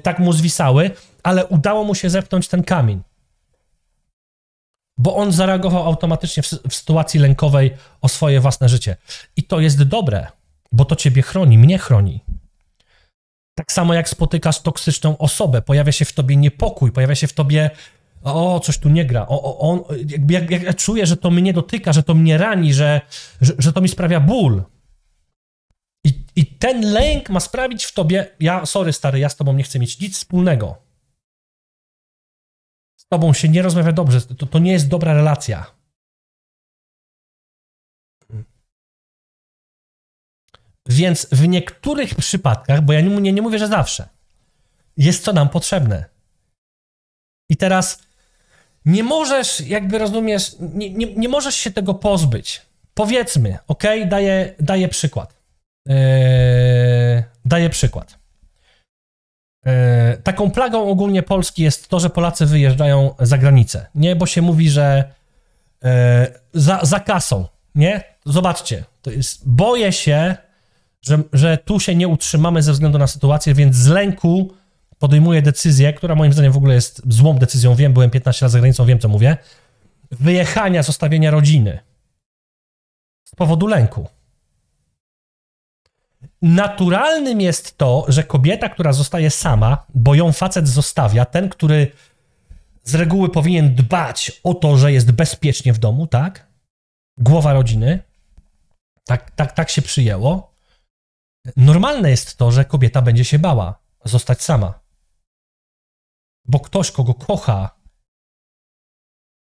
tak 0.02 0.18
mu 0.18 0.32
zwisały, 0.32 0.90
ale 1.22 1.46
udało 1.46 1.84
mu 1.84 1.94
się 1.94 2.10
zepchnąć 2.10 2.48
ten 2.48 2.62
kamień 2.62 3.02
bo 4.98 5.16
on 5.16 5.32
zareagował 5.32 5.86
automatycznie 5.86 6.42
w, 6.42 6.46
w 6.46 6.74
sytuacji 6.74 7.20
lękowej 7.20 7.74
o 8.00 8.08
swoje 8.08 8.40
własne 8.40 8.68
życie. 8.68 8.96
I 9.36 9.42
to 9.42 9.60
jest 9.60 9.82
dobre, 9.82 10.26
bo 10.72 10.84
to 10.84 10.96
ciebie 10.96 11.22
chroni, 11.22 11.58
mnie 11.58 11.78
chroni. 11.78 12.24
Tak 13.54 13.72
samo 13.72 13.94
jak 13.94 14.08
spotykasz 14.08 14.60
toksyczną 14.60 15.18
osobę, 15.18 15.62
pojawia 15.62 15.92
się 15.92 16.04
w 16.04 16.12
tobie 16.12 16.36
niepokój, 16.36 16.92
pojawia 16.92 17.14
się 17.14 17.26
w 17.26 17.32
tobie 17.32 17.70
o, 18.22 18.60
coś 18.60 18.78
tu 18.78 18.88
nie 18.88 19.04
gra, 19.04 19.26
o, 19.28 19.42
o, 19.42 19.58
on, 19.58 19.82
jakby 20.08 20.34
jak, 20.34 20.50
jak 20.50 20.62
ja 20.62 20.74
czuję, 20.74 21.06
że 21.06 21.16
to 21.16 21.30
mnie 21.30 21.52
dotyka, 21.52 21.92
że 21.92 22.02
to 22.02 22.14
mnie 22.14 22.38
rani, 22.38 22.74
że, 22.74 23.00
że, 23.40 23.52
że 23.58 23.72
to 23.72 23.80
mi 23.80 23.88
sprawia 23.88 24.20
ból. 24.20 24.62
I, 26.04 26.12
I 26.36 26.46
ten 26.46 26.92
lęk 26.92 27.30
ma 27.30 27.40
sprawić 27.40 27.84
w 27.84 27.94
tobie, 27.94 28.26
ja, 28.40 28.66
sorry 28.66 28.92
stary, 28.92 29.18
ja 29.18 29.28
z 29.28 29.36
tobą 29.36 29.52
nie 29.52 29.62
chcę 29.62 29.78
mieć 29.78 30.00
nic 30.00 30.16
wspólnego 30.16 30.87
tobą 33.12 33.32
się 33.32 33.48
nie 33.48 33.62
rozmawia 33.62 33.92
dobrze, 33.92 34.20
to, 34.20 34.46
to 34.46 34.58
nie 34.58 34.72
jest 34.72 34.88
dobra 34.88 35.14
relacja. 35.14 35.66
Więc 40.86 41.26
w 41.32 41.48
niektórych 41.48 42.14
przypadkach, 42.14 42.80
bo 42.80 42.92
ja 42.92 43.00
nie, 43.00 43.20
nie, 43.20 43.32
nie 43.32 43.42
mówię, 43.42 43.58
że 43.58 43.68
zawsze, 43.68 44.08
jest 44.96 45.24
to 45.24 45.32
nam 45.32 45.48
potrzebne. 45.48 46.04
I 47.50 47.56
teraz 47.56 48.02
nie 48.84 49.04
możesz, 49.04 49.60
jakby 49.60 49.98
rozumiesz, 49.98 50.56
nie, 50.60 50.90
nie, 50.90 51.14
nie 51.14 51.28
możesz 51.28 51.54
się 51.54 51.70
tego 51.70 51.94
pozbyć. 51.94 52.62
Powiedzmy, 52.94 53.58
ok, 53.66 53.82
daję, 54.06 54.54
daję 54.60 54.88
przykład. 54.88 55.34
Yy, 55.86 55.94
daję 57.44 57.70
przykład. 57.70 58.18
E, 59.66 60.16
taką 60.16 60.50
plagą 60.50 60.90
ogólnie 60.90 61.22
Polski 61.22 61.62
jest 61.62 61.88
to, 61.88 62.00
że 62.00 62.10
Polacy 62.10 62.46
wyjeżdżają 62.46 63.14
za 63.20 63.38
granicę, 63.38 63.86
nie? 63.94 64.16
Bo 64.16 64.26
się 64.26 64.42
mówi, 64.42 64.70
że 64.70 65.04
e, 65.84 66.26
za, 66.54 66.80
za 66.82 67.00
kasą, 67.00 67.46
nie? 67.74 68.04
Zobaczcie, 68.26 68.84
to 69.02 69.10
jest, 69.10 69.48
boję 69.48 69.92
się, 69.92 70.36
że, 71.02 71.22
że 71.32 71.58
tu 71.58 71.80
się 71.80 71.94
nie 71.94 72.08
utrzymamy 72.08 72.62
ze 72.62 72.72
względu 72.72 72.98
na 72.98 73.06
sytuację, 73.06 73.54
więc 73.54 73.76
z 73.76 73.86
lęku 73.86 74.52
podejmuję 74.98 75.42
decyzję, 75.42 75.92
która 75.92 76.14
moim 76.14 76.32
zdaniem 76.32 76.52
w 76.52 76.56
ogóle 76.56 76.74
jest 76.74 77.02
złą 77.08 77.38
decyzją, 77.38 77.74
wiem, 77.74 77.92
byłem 77.92 78.10
15 78.10 78.44
lat 78.46 78.52
za 78.52 78.58
granicą, 78.58 78.84
wiem 78.84 78.98
co 78.98 79.08
mówię, 79.08 79.36
wyjechania, 80.10 80.82
zostawienia 80.82 81.30
rodziny 81.30 81.78
z 83.24 83.34
powodu 83.34 83.66
lęku 83.66 84.08
naturalnym 86.42 87.40
jest 87.40 87.78
to, 87.78 88.04
że 88.08 88.24
kobieta, 88.24 88.68
która 88.68 88.92
zostaje 88.92 89.30
sama, 89.30 89.86
bo 89.94 90.14
ją 90.14 90.32
facet 90.32 90.68
zostawia, 90.68 91.24
ten, 91.24 91.48
który 91.48 91.92
z 92.84 92.94
reguły 92.94 93.28
powinien 93.28 93.74
dbać 93.74 94.40
o 94.44 94.54
to, 94.54 94.76
że 94.76 94.92
jest 94.92 95.12
bezpiecznie 95.12 95.72
w 95.72 95.78
domu, 95.78 96.06
tak? 96.06 96.46
Głowa 97.18 97.52
rodziny. 97.52 98.02
Tak, 99.04 99.30
tak, 99.30 99.52
tak 99.52 99.70
się 99.70 99.82
przyjęło. 99.82 100.54
Normalne 101.56 102.10
jest 102.10 102.36
to, 102.36 102.50
że 102.52 102.64
kobieta 102.64 103.02
będzie 103.02 103.24
się 103.24 103.38
bała 103.38 103.78
zostać 104.04 104.42
sama. 104.42 104.80
Bo 106.44 106.60
ktoś, 106.60 106.90
kogo 106.90 107.14
kocha, 107.14 107.78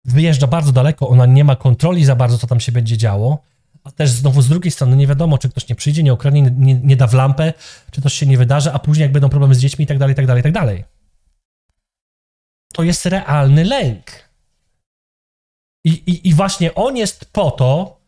wyjeżdża 0.04 0.46
bardzo 0.46 0.72
daleko, 0.72 1.08
ona 1.08 1.26
nie 1.26 1.44
ma 1.44 1.56
kontroli 1.56 2.04
za 2.04 2.16
bardzo, 2.16 2.38
co 2.38 2.46
tam 2.46 2.60
się 2.60 2.72
będzie 2.72 2.96
działo. 2.96 3.42
A 3.88 3.92
też 3.92 4.10
znowu 4.10 4.42
z 4.42 4.48
drugiej 4.48 4.70
strony 4.70 4.96
nie 4.96 5.06
wiadomo, 5.06 5.38
czy 5.38 5.48
ktoś 5.48 5.68
nie 5.68 5.74
przyjdzie, 5.74 6.02
nie 6.02 6.12
okradnie, 6.12 6.42
nie, 6.42 6.74
nie, 6.74 6.96
da 6.96 7.06
w 7.06 7.14
lampę, 7.14 7.52
czy 7.90 8.02
coś 8.02 8.14
się 8.14 8.26
nie 8.26 8.38
wydarzy, 8.38 8.72
a 8.72 8.78
później 8.78 9.02
jak 9.02 9.12
będą 9.12 9.28
problemy 9.28 9.54
z 9.54 9.58
dziećmi 9.58 9.84
i 9.84 9.86
tak 9.88 9.98
dalej, 9.98 10.12
i 10.12 10.16
tak 10.16 10.26
dalej, 10.26 10.40
i 10.40 10.42
tak 10.42 10.52
dalej. 10.52 10.84
To 12.72 12.82
jest 12.82 13.06
realny 13.06 13.64
lęk. 13.64 14.04
I, 15.84 15.90
i, 15.90 16.28
I 16.28 16.34
właśnie 16.34 16.74
on 16.74 16.96
jest 16.96 17.24
po 17.32 17.50
to, 17.50 18.00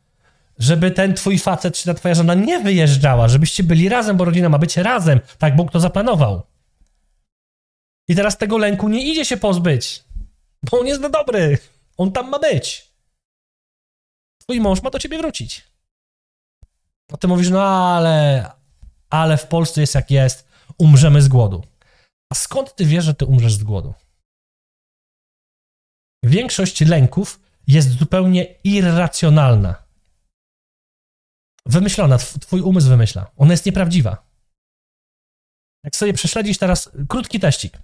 żeby 0.59 0.91
ten 0.91 1.15
twój 1.15 1.39
facet 1.39 1.77
czy 1.77 1.85
ta 1.85 1.95
twoja 1.95 2.15
żona 2.15 2.35
nie 2.35 2.59
wyjeżdżała, 2.59 3.29
żebyście 3.29 3.63
byli 3.63 3.89
razem, 3.89 4.17
bo 4.17 4.25
rodzina 4.25 4.49
ma 4.49 4.59
być 4.59 4.77
razem. 4.77 5.21
Tak 5.39 5.57
Bóg 5.57 5.73
to 5.73 5.81
zaplanował. 5.81 6.43
I 8.09 8.15
teraz 8.15 8.39
tego 8.39 8.59
lęku 8.59 8.89
nie 8.89 9.11
idzie 9.13 9.25
się 9.25 9.37
pozbyć, 9.37 10.05
bo 10.71 10.81
on 10.81 10.87
jest 10.87 11.01
dobry. 11.01 11.59
On 11.97 12.13
tam 12.13 12.31
ma 12.31 12.39
być 12.39 12.91
twój 14.51 14.61
mąż 14.61 14.83
ma 14.83 14.91
do 14.91 14.99
ciebie 14.99 15.19
wrócić. 15.19 15.70
A 17.13 17.17
ty 17.17 17.29
mówisz, 17.29 17.51
no 17.51 17.63
ale, 17.63 18.51
ale 19.11 19.37
w 19.37 19.47
Polsce 19.47 19.81
jest 19.81 19.95
jak 19.95 20.11
jest. 20.11 20.49
umrzemy 20.79 21.23
z 21.23 21.29
głodu. 21.29 21.65
A 22.33 22.35
skąd 22.35 22.75
ty 22.77 22.85
wiesz, 22.85 23.05
że 23.05 23.15
ty 23.15 23.25
umrzesz 23.25 23.55
z 23.55 23.65
głodu? 23.65 23.95
Większość 26.25 26.81
lęków 26.81 27.41
jest 27.67 27.91
zupełnie 27.91 28.45
irracjonalna. 28.65 29.75
Wymyślona, 31.67 32.17
tw- 32.17 32.39
twój 32.39 32.61
umysł 32.61 32.89
wymyśla. 32.89 33.31
Ona 33.37 33.53
jest 33.53 33.67
nieprawdziwa. 33.67 34.31
Jak 35.85 35.97
sobie 35.97 36.13
prześledzisz 36.13 36.59
teraz 36.59 36.91
krótki 37.09 37.41
teścik, 37.41 37.79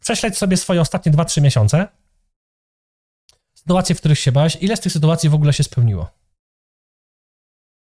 prześledź 0.00 0.38
sobie 0.38 0.56
swoje 0.56 0.80
ostatnie 0.80 1.12
2-3 1.12 1.42
miesiące, 1.42 1.88
sytuacje, 3.54 3.94
w 3.94 3.98
których 3.98 4.18
się 4.18 4.32
bałeś, 4.32 4.56
ile 4.60 4.76
z 4.76 4.80
tych 4.80 4.92
sytuacji 4.92 5.28
w 5.28 5.34
ogóle 5.34 5.52
się 5.52 5.64
spełniło? 5.64 6.10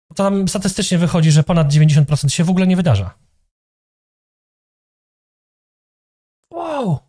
To 0.07 0.13
tam 0.23 0.47
statystycznie 0.47 0.97
wychodzi, 0.97 1.31
że 1.31 1.43
ponad 1.43 1.67
90% 1.67 2.29
się 2.29 2.43
w 2.43 2.49
ogóle 2.49 2.67
nie 2.67 2.75
wydarza. 2.75 3.17
Wow! 6.51 6.99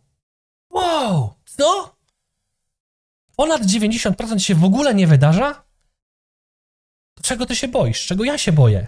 Wow! 0.69 1.33
Co? 1.45 1.95
Ponad 3.35 3.61
90% 3.61 4.39
się 4.39 4.55
w 4.55 4.63
ogóle 4.63 4.95
nie 4.95 5.07
wydarza? 5.07 5.63
Czego 7.21 7.45
ty 7.45 7.55
się 7.55 7.67
boisz? 7.67 8.05
Czego 8.05 8.23
ja 8.23 8.37
się 8.37 8.51
boję? 8.51 8.87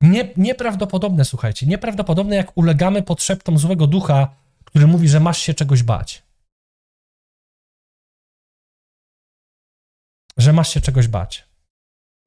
Nie, 0.00 0.32
nieprawdopodobne, 0.36 1.24
słuchajcie, 1.24 1.66
nieprawdopodobne, 1.66 2.36
jak 2.36 2.56
ulegamy 2.56 3.02
podszeptom 3.02 3.58
złego 3.58 3.86
ducha, 3.86 4.36
który 4.68 4.86
mówi, 4.86 5.08
że 5.08 5.20
masz 5.20 5.38
się 5.38 5.54
czegoś 5.54 5.82
bać. 5.82 6.22
Że 10.36 10.52
masz 10.52 10.74
się 10.74 10.80
czegoś 10.80 11.08
bać. 11.08 11.48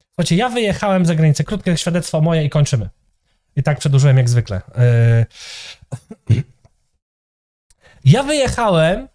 Słuchajcie, 0.06 0.36
ja 0.36 0.48
wyjechałem 0.48 1.06
za 1.06 1.14
granicę, 1.14 1.44
krótkie 1.44 1.76
świadectwo 1.76 2.20
moje 2.20 2.44
i 2.44 2.50
kończymy. 2.50 2.90
I 3.56 3.62
tak 3.62 3.78
przedłużyłem 3.78 4.16
jak 4.16 4.28
zwykle. 4.28 4.60
Yy... 6.28 6.42
Ja 8.04 8.22
wyjechałem 8.22 9.08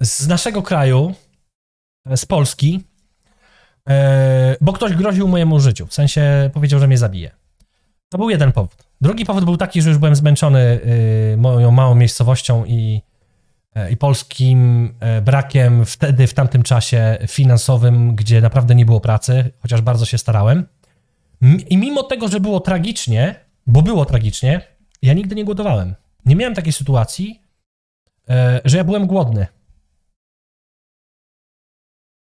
z 0.00 0.28
naszego 0.28 0.62
kraju, 0.62 1.14
z 2.16 2.26
Polski, 2.26 2.84
yy, 3.86 3.94
bo 4.60 4.72
ktoś 4.72 4.92
groził 4.92 5.28
mojemu 5.28 5.60
życiu. 5.60 5.86
W 5.86 5.94
sensie 5.94 6.50
powiedział, 6.54 6.80
że 6.80 6.86
mnie 6.86 6.98
zabije. 6.98 7.30
To 8.08 8.18
był 8.18 8.30
jeden 8.30 8.52
powód. 8.52 8.89
Drugi 9.00 9.24
powód 9.24 9.44
był 9.44 9.56
taki, 9.56 9.82
że 9.82 9.88
już 9.88 9.98
byłem 9.98 10.16
zmęczony 10.16 10.80
yy, 11.30 11.36
moją 11.36 11.70
małą 11.70 11.94
miejscowością 11.94 12.64
i, 12.64 13.02
yy, 13.76 13.90
i 13.90 13.96
polskim 13.96 14.84
yy, 15.16 15.22
brakiem 15.22 15.84
wtedy, 15.84 16.26
w 16.26 16.34
tamtym 16.34 16.62
czasie 16.62 17.18
finansowym, 17.28 18.14
gdzie 18.14 18.40
naprawdę 18.40 18.74
nie 18.74 18.86
było 18.86 19.00
pracy, 19.00 19.50
chociaż 19.58 19.80
bardzo 19.80 20.06
się 20.06 20.18
starałem. 20.18 20.66
I 21.68 21.76
mimo 21.76 22.02
tego, 22.02 22.28
że 22.28 22.40
było 22.40 22.60
tragicznie, 22.60 23.34
bo 23.66 23.82
było 23.82 24.04
tragicznie, 24.04 24.60
ja 25.02 25.12
nigdy 25.12 25.34
nie 25.34 25.44
głodowałem. 25.44 25.94
Nie 26.26 26.36
miałem 26.36 26.54
takiej 26.54 26.72
sytuacji, 26.72 27.42
yy, 28.28 28.34
że 28.64 28.76
ja 28.76 28.84
byłem 28.84 29.06
głodny. 29.06 29.46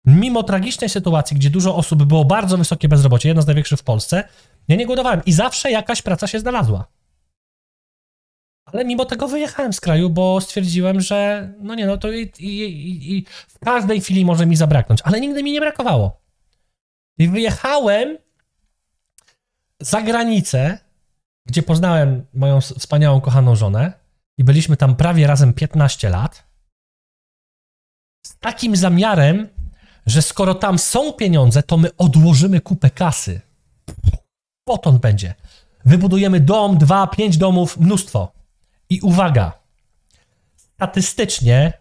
Mimo 0.05 0.43
tragicznej 0.43 0.89
sytuacji, 0.89 1.37
gdzie 1.37 1.49
dużo 1.49 1.75
osób 1.75 2.03
było 2.03 2.25
bardzo 2.25 2.57
wysokie 2.57 2.87
bezrobocie, 2.87 3.29
jedno 3.29 3.41
z 3.41 3.47
największych 3.47 3.79
w 3.79 3.83
Polsce, 3.83 4.23
ja 4.67 4.75
nie 4.75 4.85
głodowałem 4.85 5.21
i 5.25 5.33
zawsze 5.33 5.71
jakaś 5.71 6.01
praca 6.01 6.27
się 6.27 6.39
znalazła. 6.39 6.87
Ale 8.65 8.85
mimo 8.85 9.05
tego 9.05 9.27
wyjechałem 9.27 9.73
z 9.73 9.81
kraju, 9.81 10.09
bo 10.09 10.41
stwierdziłem, 10.41 11.01
że 11.01 11.49
no 11.59 11.75
nie, 11.75 11.85
no 11.85 11.97
to 11.97 12.11
i, 12.11 12.31
i, 12.39 12.63
i, 12.63 13.17
i 13.17 13.25
w 13.47 13.59
każdej 13.59 14.01
chwili 14.01 14.25
może 14.25 14.45
mi 14.45 14.55
zabraknąć, 14.55 15.01
ale 15.03 15.21
nigdy 15.21 15.43
mi 15.43 15.51
nie 15.51 15.59
brakowało. 15.59 16.21
I 17.17 17.27
wyjechałem 17.27 18.17
za 19.79 20.01
granicę, 20.01 20.79
gdzie 21.45 21.63
poznałem 21.63 22.25
moją 22.33 22.61
wspaniałą, 22.61 23.21
kochaną 23.21 23.55
żonę 23.55 23.93
i 24.37 24.43
byliśmy 24.43 24.77
tam 24.77 24.95
prawie 24.95 25.27
razem 25.27 25.53
15 25.53 26.09
lat, 26.09 26.53
z 28.25 28.39
takim 28.39 28.75
zamiarem, 28.75 29.49
że 30.05 30.21
skoro 30.21 30.55
tam 30.55 30.79
są 30.79 31.13
pieniądze, 31.13 31.63
to 31.63 31.77
my 31.77 31.95
odłożymy 31.97 32.61
kupę 32.61 32.89
kasy. 32.89 33.41
Potąd 34.65 35.01
będzie. 35.01 35.33
Wybudujemy 35.85 36.39
dom, 36.39 36.77
dwa, 36.77 37.07
pięć 37.07 37.37
domów, 37.37 37.77
mnóstwo. 37.77 38.31
I 38.89 39.01
uwaga, 39.01 39.51
statystycznie 40.55 41.73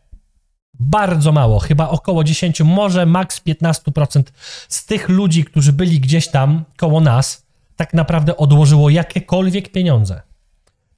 bardzo 0.74 1.32
mało, 1.32 1.58
chyba 1.58 1.88
około 1.88 2.24
10, 2.24 2.60
może 2.60 3.06
maks 3.06 3.40
15% 3.40 4.22
z 4.68 4.86
tych 4.86 5.08
ludzi, 5.08 5.44
którzy 5.44 5.72
byli 5.72 6.00
gdzieś 6.00 6.28
tam 6.28 6.64
koło 6.76 7.00
nas, 7.00 7.46
tak 7.76 7.94
naprawdę 7.94 8.36
odłożyło 8.36 8.90
jakiekolwiek 8.90 9.72
pieniądze. 9.72 10.22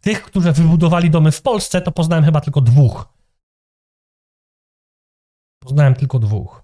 Tych, 0.01 0.23
którzy 0.23 0.53
wybudowali 0.53 1.11
domy 1.11 1.33
w 1.33 1.43
Polsce, 1.43 1.81
to 1.81 1.93
poznałem 1.93 2.25
chyba 2.25 2.41
tylko 2.41 2.61
dwóch. 2.61 3.09
Poznałem 5.59 5.95
tylko 5.95 6.19
dwóch. 6.19 6.64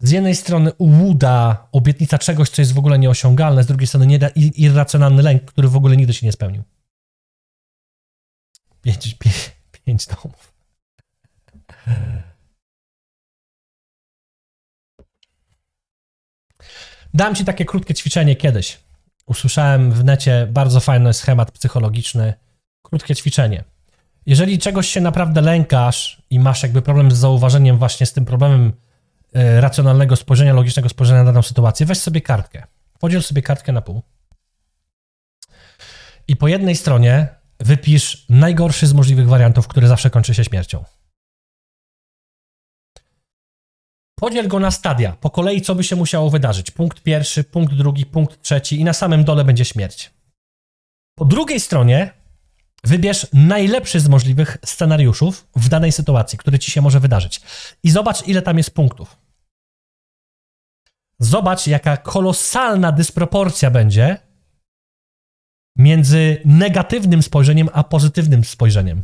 Z 0.00 0.10
jednej 0.10 0.34
strony 0.34 0.72
łuda, 0.78 1.68
obietnica 1.72 2.18
czegoś, 2.18 2.50
co 2.50 2.62
jest 2.62 2.72
w 2.72 2.78
ogóle 2.78 2.98
nieosiągalne, 2.98 3.62
z 3.62 3.66
drugiej 3.66 3.86
strony 3.86 4.06
nie 4.06 4.18
da, 4.18 4.28
irracjonalny 4.34 5.22
lęk, 5.22 5.44
który 5.44 5.68
w 5.68 5.76
ogóle 5.76 5.96
nigdy 5.96 6.14
się 6.14 6.26
nie 6.26 6.32
spełnił. 6.32 6.62
Pięć, 8.82 9.14
pięć, 9.20 9.52
pięć 9.84 10.06
domów. 10.06 10.54
Dam 17.14 17.34
ci 17.34 17.44
takie 17.44 17.64
krótkie 17.64 17.94
ćwiczenie 17.94 18.36
kiedyś. 18.36 18.80
Usłyszałem 19.26 19.92
w 19.92 20.04
necie 20.04 20.48
bardzo 20.50 20.80
fajny 20.80 21.12
schemat 21.12 21.50
psychologiczny. 21.50 22.34
Krótkie 22.82 23.14
ćwiczenie. 23.14 23.64
Jeżeli 24.26 24.58
czegoś 24.58 24.88
się 24.88 25.00
naprawdę 25.00 25.40
lękasz 25.40 26.22
i 26.30 26.40
masz 26.40 26.62
jakby 26.62 26.82
problem 26.82 27.10
z 27.10 27.16
zauważeniem 27.16 27.78
właśnie 27.78 28.06
z 28.06 28.12
tym 28.12 28.24
problemem 28.24 28.72
racjonalnego 29.34 30.16
spojrzenia, 30.16 30.52
logicznego 30.52 30.88
spojrzenia 30.88 31.20
na 31.20 31.32
daną 31.32 31.42
sytuację, 31.42 31.86
weź 31.86 31.98
sobie 31.98 32.20
kartkę. 32.20 32.66
Podziel 33.00 33.22
sobie 33.22 33.42
kartkę 33.42 33.72
na 33.72 33.82
pół. 33.82 34.02
I 36.28 36.36
po 36.36 36.48
jednej 36.48 36.76
stronie 36.76 37.28
wypisz 37.60 38.26
najgorszy 38.28 38.86
z 38.86 38.92
możliwych 38.92 39.28
wariantów, 39.28 39.68
który 39.68 39.88
zawsze 39.88 40.10
kończy 40.10 40.34
się 40.34 40.44
śmiercią. 40.44 40.84
Podziel 44.14 44.48
go 44.48 44.60
na 44.60 44.70
stadia, 44.70 45.12
po 45.12 45.30
kolei 45.30 45.62
co 45.62 45.74
by 45.74 45.84
się 45.84 45.96
musiało 45.96 46.30
wydarzyć. 46.30 46.70
Punkt 46.70 47.00
pierwszy, 47.02 47.44
punkt 47.44 47.74
drugi, 47.74 48.06
punkt 48.06 48.42
trzeci 48.42 48.80
i 48.80 48.84
na 48.84 48.92
samym 48.92 49.24
dole 49.24 49.44
będzie 49.44 49.64
śmierć. 49.64 50.10
Po 51.14 51.24
drugiej 51.24 51.60
stronie 51.60 52.10
wybierz 52.84 53.26
najlepszy 53.32 54.00
z 54.00 54.08
możliwych 54.08 54.56
scenariuszów 54.64 55.46
w 55.56 55.68
danej 55.68 55.92
sytuacji, 55.92 56.38
który 56.38 56.58
ci 56.58 56.70
się 56.70 56.80
może 56.82 57.00
wydarzyć. 57.00 57.40
I 57.82 57.90
zobacz, 57.90 58.28
ile 58.28 58.42
tam 58.42 58.58
jest 58.58 58.70
punktów. 58.70 59.23
Zobacz, 61.24 61.66
jaka 61.66 61.96
kolosalna 61.96 62.92
dysproporcja 62.92 63.70
będzie 63.70 64.18
między 65.76 66.40
negatywnym 66.44 67.22
spojrzeniem 67.22 67.68
a 67.72 67.84
pozytywnym 67.84 68.44
spojrzeniem. 68.44 69.02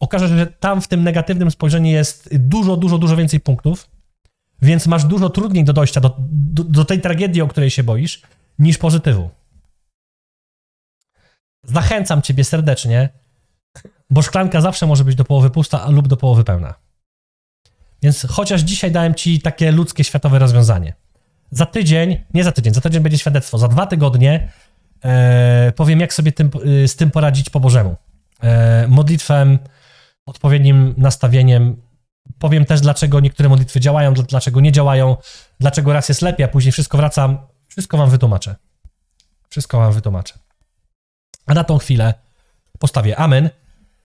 Okaże 0.00 0.28
się, 0.28 0.36
że 0.36 0.46
tam 0.46 0.82
w 0.82 0.88
tym 0.88 1.04
negatywnym 1.04 1.50
spojrzeniu 1.50 1.90
jest 1.90 2.36
dużo, 2.36 2.76
dużo, 2.76 2.98
dużo 2.98 3.16
więcej 3.16 3.40
punktów, 3.40 3.90
więc 4.62 4.86
masz 4.86 5.04
dużo 5.04 5.30
trudniej 5.30 5.64
do 5.64 5.72
dojścia 5.72 6.00
do, 6.00 6.16
do, 6.18 6.64
do 6.64 6.84
tej 6.84 7.00
tragedii, 7.00 7.42
o 7.42 7.48
której 7.48 7.70
się 7.70 7.82
boisz, 7.82 8.22
niż 8.58 8.78
pozytywu. 8.78 9.30
Zachęcam 11.64 12.22
ciebie 12.22 12.44
serdecznie, 12.44 13.08
bo 14.10 14.22
szklanka 14.22 14.60
zawsze 14.60 14.86
może 14.86 15.04
być 15.04 15.14
do 15.14 15.24
połowy 15.24 15.50
pusta 15.50 15.90
lub 15.90 16.08
do 16.08 16.16
połowy 16.16 16.44
pełna. 16.44 16.74
Więc 18.02 18.26
chociaż 18.30 18.60
dzisiaj 18.60 18.92
dałem 18.92 19.14
ci 19.14 19.40
takie 19.40 19.72
ludzkie, 19.72 20.04
światowe 20.04 20.38
rozwiązanie. 20.38 21.05
Za 21.50 21.66
tydzień, 21.66 22.24
nie 22.34 22.44
za 22.44 22.52
tydzień, 22.52 22.74
za 22.74 22.80
tydzień 22.80 23.02
będzie 23.02 23.18
świadectwo, 23.18 23.58
za 23.58 23.68
dwa 23.68 23.86
tygodnie 23.86 24.52
e, 25.04 25.72
powiem, 25.76 26.00
jak 26.00 26.14
sobie 26.14 26.32
tym, 26.32 26.50
y, 26.66 26.88
z 26.88 26.96
tym 26.96 27.10
poradzić 27.10 27.50
po 27.50 27.60
Bożemu. 27.60 27.96
E, 28.42 28.86
modlitwem, 28.88 29.58
odpowiednim 30.26 30.94
nastawieniem. 30.96 31.82
Powiem 32.38 32.64
też, 32.64 32.80
dlaczego 32.80 33.20
niektóre 33.20 33.48
modlitwy 33.48 33.80
działają, 33.80 34.12
dl- 34.12 34.26
dlaczego 34.26 34.60
nie 34.60 34.72
działają, 34.72 35.16
dlaczego 35.60 35.92
raz 35.92 36.08
jest 36.08 36.22
lepiej, 36.22 36.44
a 36.44 36.48
później 36.48 36.72
wszystko 36.72 36.98
wracam. 36.98 37.38
Wszystko 37.68 37.96
wam 37.96 38.10
wytłumaczę. 38.10 38.56
Wszystko 39.48 39.78
wam 39.78 39.92
wytłumaczę. 39.92 40.34
A 41.46 41.54
na 41.54 41.64
tą 41.64 41.78
chwilę 41.78 42.14
postawię 42.78 43.16
amen 43.16 43.50